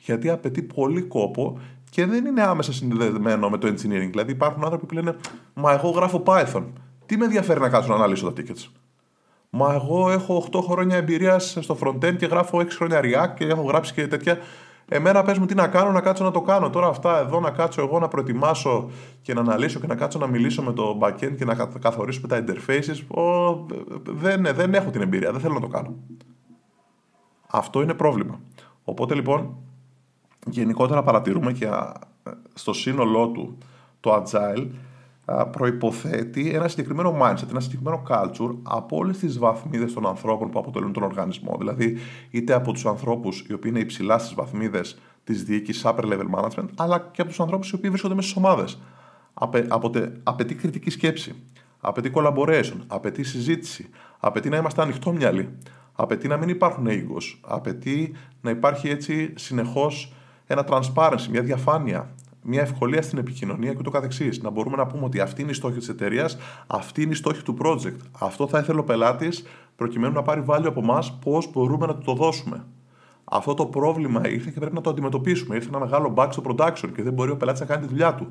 Γιατί 0.04 0.30
απαιτεί 0.30 0.62
πολύ 0.62 1.02
κόπο 1.02 1.60
και 1.89 2.06
δεν 2.06 2.26
είναι 2.26 2.41
άμεσα 2.41 2.74
συνδεδεμένο 2.74 3.50
με 3.50 3.58
το 3.58 3.67
engineering. 3.67 4.10
Δηλαδή 4.10 4.32
υπάρχουν 4.32 4.63
άνθρωποι 4.63 4.86
που 4.86 4.93
λένε 4.93 5.15
Μα 5.54 5.72
εγώ 5.72 5.89
γράφω 5.89 6.24
Python. 6.26 6.63
Τι 7.08 7.17
με 7.17 7.26
ενδιαφέρει 7.26 7.60
να 7.60 7.70
κάτσω 7.70 7.89
να 7.89 7.96
αναλύσω 7.96 8.32
τα 8.32 8.41
tickets; 8.41 8.70
Μα 9.50 9.74
εγώ 9.74 10.12
έχω 10.12 10.48
8 10.52 10.60
χρόνια 10.63 10.96
εμπειρίας 10.96 11.58
στο 11.60 11.78
frontend 11.82 12.15
και 12.17 12.26
γράφω 12.26 12.58
6 12.58 12.67
χρόνια 12.70 13.00
React 13.04 13.34
και 13.36 13.46
έχω 13.46 13.62
γράψει 13.62 13.93
και 13.93 14.08
τέτοια. 14.08 14.38
Εμένα 14.89 15.24
πες 15.24 15.38
μου 15.38 15.46
τι 15.46 15.56
να 15.56 15.67
κάνω, 15.67 15.91
να 15.91 16.02
κάτσω 16.02 16.24
να 16.24 16.32
το 16.32 16.41
κάνω. 16.41 16.70
Τώρα 16.70 16.88
αυτά 16.88 17.20
εδώ 17.20 17.39
να 17.39 17.52
κάτσω 17.52 17.82
εγώ 17.82 18.00
να 18.00 18.08
προετοιμάσω 18.08 18.89
και 19.22 19.34
να 19.34 19.41
αναλύσω 19.41 19.80
και 19.80 19.88
να 19.88 19.96
κάτσω 19.96 20.20
να 20.20 20.28
μιλήσω 20.28 20.63
με 20.63 20.74
το 20.74 21.00
backend 21.02 21.36
και 21.38 21.46
να 21.46 21.56
καθορίσουμε 21.80 22.28
τα 22.28 22.43
interfaces. 22.43 23.22
Ο, 23.22 23.65
δεν, 24.04 24.48
δεν 24.54 24.74
έχω 24.74 24.89
την 24.89 25.02
εμπειρία, 25.02 25.32
δεν 25.32 25.41
θέλω 25.41 25.54
να 25.54 25.60
το 25.60 25.67
κάνω. 25.67 25.96
Αυτό 27.48 27.82
είναι 27.82 27.93
πρόβλημα. 27.93 28.39
Οπότε 28.84 29.13
λοιπόν, 29.13 29.56
γενικότερα 30.48 31.04
παρατηρούμε 31.04 31.52
και 31.52 31.70
στο 32.54 32.74
σύνολό 32.74 33.28
του 33.28 33.58
το 34.00 34.24
agile 34.24 34.67
προϋποθέτει 35.52 36.50
ένα 36.54 36.68
συγκεκριμένο 36.68 37.18
mindset, 37.22 37.50
ένα 37.50 37.60
συγκεκριμένο 37.60 38.04
culture 38.10 38.56
από 38.63 38.98
όλες 38.98 39.18
τις 39.18 39.40
βαθμίδες 39.40 39.94
των 39.94 40.08
ανθρώπων 40.08 40.50
που 40.50 40.60
αποτελούν 40.60 40.94
τον 40.94 41.04
οργανισμό. 41.04 41.56
Δηλαδή, 41.60 41.98
είτε 42.30 42.54
από 42.54 42.72
τους 42.72 42.86
ανθρώπους 42.86 43.46
οι 43.50 43.54
οποίοι 43.54 43.72
είναι 43.74 43.84
υψηλά 43.84 44.18
στις 44.18 44.34
βαθμίδες 44.34 45.00
της 45.24 45.44
διοίκησης 45.44 45.84
upper 45.86 46.04
level 46.04 46.40
management, 46.40 46.68
αλλά 46.76 47.10
και 47.12 47.22
από 47.22 47.30
τους 47.30 47.40
ανθρώπους 47.40 47.72
οι 47.72 47.76
οποίοι 47.76 47.90
βρίσκονται 47.90 48.16
μέσα 48.16 48.28
στις 48.28 48.44
ομάδες. 48.44 48.82
Απαι, 49.34 49.68
απαιτεί 50.24 50.56
κριτική 50.56 50.90
σκέψη, 50.90 51.36
απαιτεί 51.80 52.12
collaboration, 52.13 52.78
απαιτεί 52.88 53.24
συζήτηση, 53.24 53.90
απαιτεί 54.20 54.50
να 54.50 54.58
είμαστε 54.58 54.82
ανοιχτόμυαλοι, 54.82 55.50
απαιτεί 55.94 56.28
να 56.28 56.38
μην 56.38 56.50
υπάρχουν 56.50 56.88
egos, 56.90 57.38
απαιτεί 57.42 58.13
να 58.42 58.50
υπάρχει 58.50 58.90
έτσι 58.90 59.34
συνεχώς 59.36 60.13
ένα 60.48 60.66
transparency, 60.70 61.28
μια 61.30 61.42
διαφάνεια, 61.42 62.10
μια 62.49 62.62
ευκολία 62.62 63.01
στην 63.01 63.17
επικοινωνία 63.17 63.71
και 63.71 63.77
ούτω 63.79 63.89
καθεξής. 63.89 64.41
Να 64.41 64.49
μπορούμε 64.49 64.75
να 64.75 64.88
πούμε 64.88 65.05
ότι 65.05 65.19
αυτή 65.19 65.41
είναι 65.41 65.51
η 65.51 65.53
στόχη 65.53 65.77
της 65.77 65.89
εταιρείας, 65.89 66.38
αυτή 66.67 67.01
είναι 67.01 67.12
η 67.12 67.15
στόχη 67.15 67.43
του 67.43 67.57
project. 67.62 67.97
Αυτό 68.19 68.47
θα 68.47 68.60
ήθελε 68.60 68.79
ο 68.79 68.83
πελάτης 68.83 69.45
προκειμένου 69.75 70.13
να 70.13 70.21
πάρει 70.21 70.43
value 70.47 70.65
από 70.65 70.79
εμάς, 70.79 71.13
πώς 71.13 71.51
μπορούμε 71.51 71.86
να 71.86 71.95
του 71.95 72.01
το 72.05 72.13
δώσουμε. 72.13 72.65
Αυτό 73.23 73.53
το 73.53 73.65
πρόβλημα 73.65 74.29
ήρθε 74.29 74.51
και 74.53 74.60
πρέπει 74.60 74.75
να 74.75 74.81
το 74.81 74.89
αντιμετωπίσουμε. 74.89 75.55
Ήρθε 75.55 75.67
ένα 75.67 75.79
μεγάλο 75.79 76.13
bug 76.17 76.27
στο 76.31 76.43
production 76.45 76.89
και 76.95 77.03
δεν 77.03 77.13
μπορεί 77.13 77.31
ο 77.31 77.38
πελάτης 77.38 77.62
να 77.62 77.65
κάνει 77.65 77.81
τη 77.81 77.88
δουλειά 77.88 78.15
του. 78.15 78.27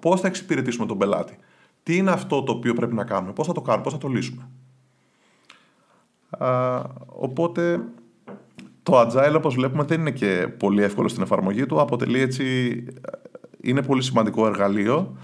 Πώς 0.00 0.20
θα 0.20 0.26
εξυπηρετήσουμε 0.26 0.86
τον 0.86 0.98
πελάτη, 0.98 1.36
τι 1.82 1.96
είναι 1.96 2.10
αυτό 2.10 2.42
το 2.42 2.52
οποίο 2.52 2.74
πρέπει 2.74 2.94
να 2.94 3.04
κάνουμε, 3.04 3.32
πώς 3.32 3.46
θα 3.46 3.52
το 3.52 3.60
κάνουμε, 3.60 3.84
πώς 3.84 3.92
θα 3.92 3.98
το 3.98 4.08
λύσουμε; 4.08 4.48
Α, 6.30 6.82
οπότε 7.06 7.80
το 8.82 9.00
agile 9.00 9.34
όπως 9.36 9.54
βλέπουμε 9.54 9.84
δεν 9.84 10.00
είναι 10.00 10.10
και 10.10 10.48
πολύ 10.58 10.82
εύκολο 10.82 11.08
στην 11.08 11.22
εφαρμογή 11.22 11.66
του, 11.66 11.80
αποτελεί 11.80 12.20
έτσι 12.20 12.74
είναι 13.60 13.82
πολύ 13.82 14.02
σημαντικό 14.02 14.46
εργαλείο, 14.46 15.16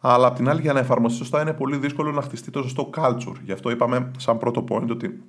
αλλά 0.00 0.26
απ' 0.26 0.36
την 0.36 0.48
άλλη 0.48 0.60
για 0.60 0.72
να 0.72 0.78
εφαρμοστεί 0.78 1.18
σωστά 1.18 1.40
είναι 1.40 1.52
πολύ 1.52 1.76
δύσκολο 1.76 2.12
να 2.12 2.22
χτιστεί 2.22 2.50
το 2.50 2.62
σωστό 2.62 2.90
culture. 2.96 3.36
Γι' 3.44 3.52
αυτό 3.52 3.70
είπαμε 3.70 4.10
σαν 4.16 4.38
πρώτο 4.38 4.64
point 4.68 4.88
ότι 4.90 5.22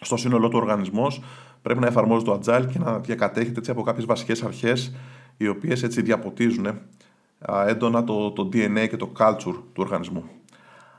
στο 0.00 0.16
σύνολό 0.16 0.48
του 0.48 0.58
οργανισμός 0.60 1.22
πρέπει 1.62 1.80
να 1.80 1.86
εφαρμόζει 1.86 2.24
το 2.24 2.40
agile 2.44 2.66
και 2.72 2.78
να 2.78 2.98
διακατέχεται 2.98 3.58
έτσι 3.58 3.70
από 3.70 3.82
κάποιες 3.82 4.04
βασικές 4.04 4.42
αρχές 4.42 4.94
οι 5.36 5.48
οποίες 5.48 5.82
έτσι 5.82 6.02
διαποτίζουν 6.02 6.66
έντονα 7.66 8.04
το, 8.04 8.30
το 8.30 8.48
DNA 8.52 8.86
και 8.88 8.96
το 8.96 9.12
culture 9.18 9.36
του 9.72 9.76
οργανισμού. 9.76 10.24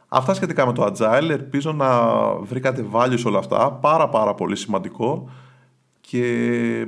Αυτά 0.08 0.34
σχετικά 0.34 0.66
με 0.66 0.74
το 0.74 0.94
agile, 0.94 1.30
ελπίζω 1.30 1.74
να 1.74 2.10
βρήκατε 2.36 2.86
value 2.92 3.16
σε 3.16 3.28
όλα 3.28 3.38
αυτά, 3.38 3.72
πάρα 3.72 4.10
πάρα 4.10 4.34
πολύ 4.34 4.56
σημαντικό 4.56 5.30
και 6.02 6.88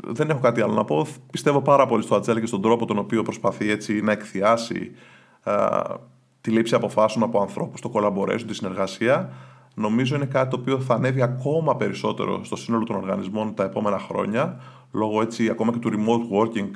δεν 0.00 0.30
έχω 0.30 0.40
κάτι 0.40 0.60
άλλο 0.60 0.72
να 0.72 0.84
πω. 0.84 1.06
Πιστεύω 1.30 1.60
πάρα 1.62 1.86
πολύ 1.86 2.02
στο 2.02 2.14
Ατζέλ 2.14 2.40
και 2.40 2.46
στον 2.46 2.62
τρόπο 2.62 2.86
τον 2.86 2.98
οποίο 2.98 3.22
προσπαθεί 3.22 3.70
έτσι 3.70 4.00
να 4.00 4.12
εκθιάσει 4.12 4.90
α, 5.42 5.82
τη 6.40 6.50
λήψη 6.50 6.74
αποφάσεων 6.74 7.24
από 7.24 7.40
ανθρώπους, 7.40 7.80
το 7.80 7.90
collaboration, 7.94 8.42
τη 8.46 8.54
συνεργασία. 8.54 9.32
Νομίζω 9.74 10.16
είναι 10.16 10.24
κάτι 10.24 10.50
το 10.50 10.56
οποίο 10.60 10.80
θα 10.80 10.94
ανέβει 10.94 11.22
ακόμα 11.22 11.76
περισσότερο 11.76 12.44
στο 12.44 12.56
σύνολο 12.56 12.84
των 12.84 12.96
οργανισμών 12.96 13.54
τα 13.54 13.64
επόμενα 13.64 13.98
χρόνια. 13.98 14.60
Λόγω 14.92 15.22
έτσι 15.22 15.48
ακόμα 15.48 15.72
και 15.72 15.78
του 15.78 15.90
remote 15.90 16.38
working, 16.38 16.70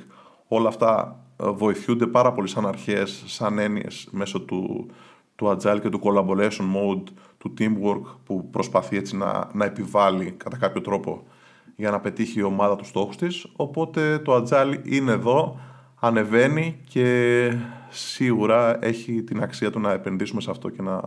όλα 0.48 0.68
αυτά 0.68 1.20
βοηθούνται 1.37 2.07
πάρα 2.07 2.33
πολύ 2.33 2.48
σαν 2.48 2.66
αρχές, 2.66 3.22
σαν 3.26 3.59
έννοιες 3.59 4.09
μέσω 4.11 4.40
του, 4.40 4.87
του 5.37 5.46
agile 5.46 5.79
και 5.83 5.88
του 5.88 6.00
collaboration 6.02 6.64
mode, 6.74 7.05
του 7.38 7.55
teamwork 7.59 8.16
που 8.24 8.50
προσπαθεί 8.50 8.96
έτσι 8.96 9.16
να, 9.16 9.50
να 9.52 9.64
επιβάλλει 9.64 10.31
κατά 10.31 10.57
κάποιο 10.57 10.81
τρόπο 10.81 11.22
για 11.76 11.90
να 11.90 12.00
πετύχει 12.00 12.38
η 12.38 12.42
ομάδα 12.42 12.76
τους 12.76 12.88
στόχους 12.88 13.16
της. 13.16 13.46
Οπότε 13.56 14.18
το 14.18 14.34
Agile 14.34 14.74
είναι 14.82 15.12
εδώ, 15.12 15.60
ανεβαίνει 16.00 16.80
και 16.88 17.52
σίγουρα 17.88 18.84
έχει 18.84 19.22
την 19.22 19.42
αξία 19.42 19.70
του 19.70 19.80
να 19.80 19.92
επενδύσουμε 19.92 20.40
σε 20.40 20.50
αυτό 20.50 20.68
και 20.68 20.82
να, 20.82 21.00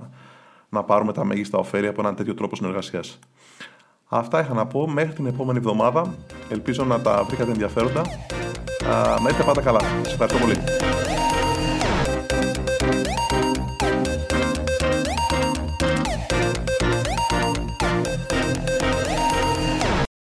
να 0.69 0.83
πάρουμε 0.83 1.13
τα 1.13 1.23
μέγιστα 1.23 1.57
ωφέλη 1.57 1.87
από 1.87 2.01
έναν 2.01 2.15
τέτοιο 2.15 2.33
τρόπο 2.33 2.55
συνεργασίας. 2.55 3.19
Αυτά 4.11 4.39
είχα 4.39 4.53
να 4.53 4.65
πω 4.65 4.89
μέχρι 4.89 5.13
την 5.13 5.25
επόμενη 5.25 5.57
εβδομάδα. 5.57 6.15
Ελπίζω 6.49 6.83
να 6.83 7.01
τα 7.01 7.23
βρήκατε 7.23 7.51
ενδιαφέροντα. 7.51 8.01
Να 9.23 9.29
είστε 9.29 9.43
πάντα 9.43 9.61
καλά. 9.61 9.79
Σας 9.79 10.13
ευχαριστώ 10.13 10.39
πολύ. 10.39 10.55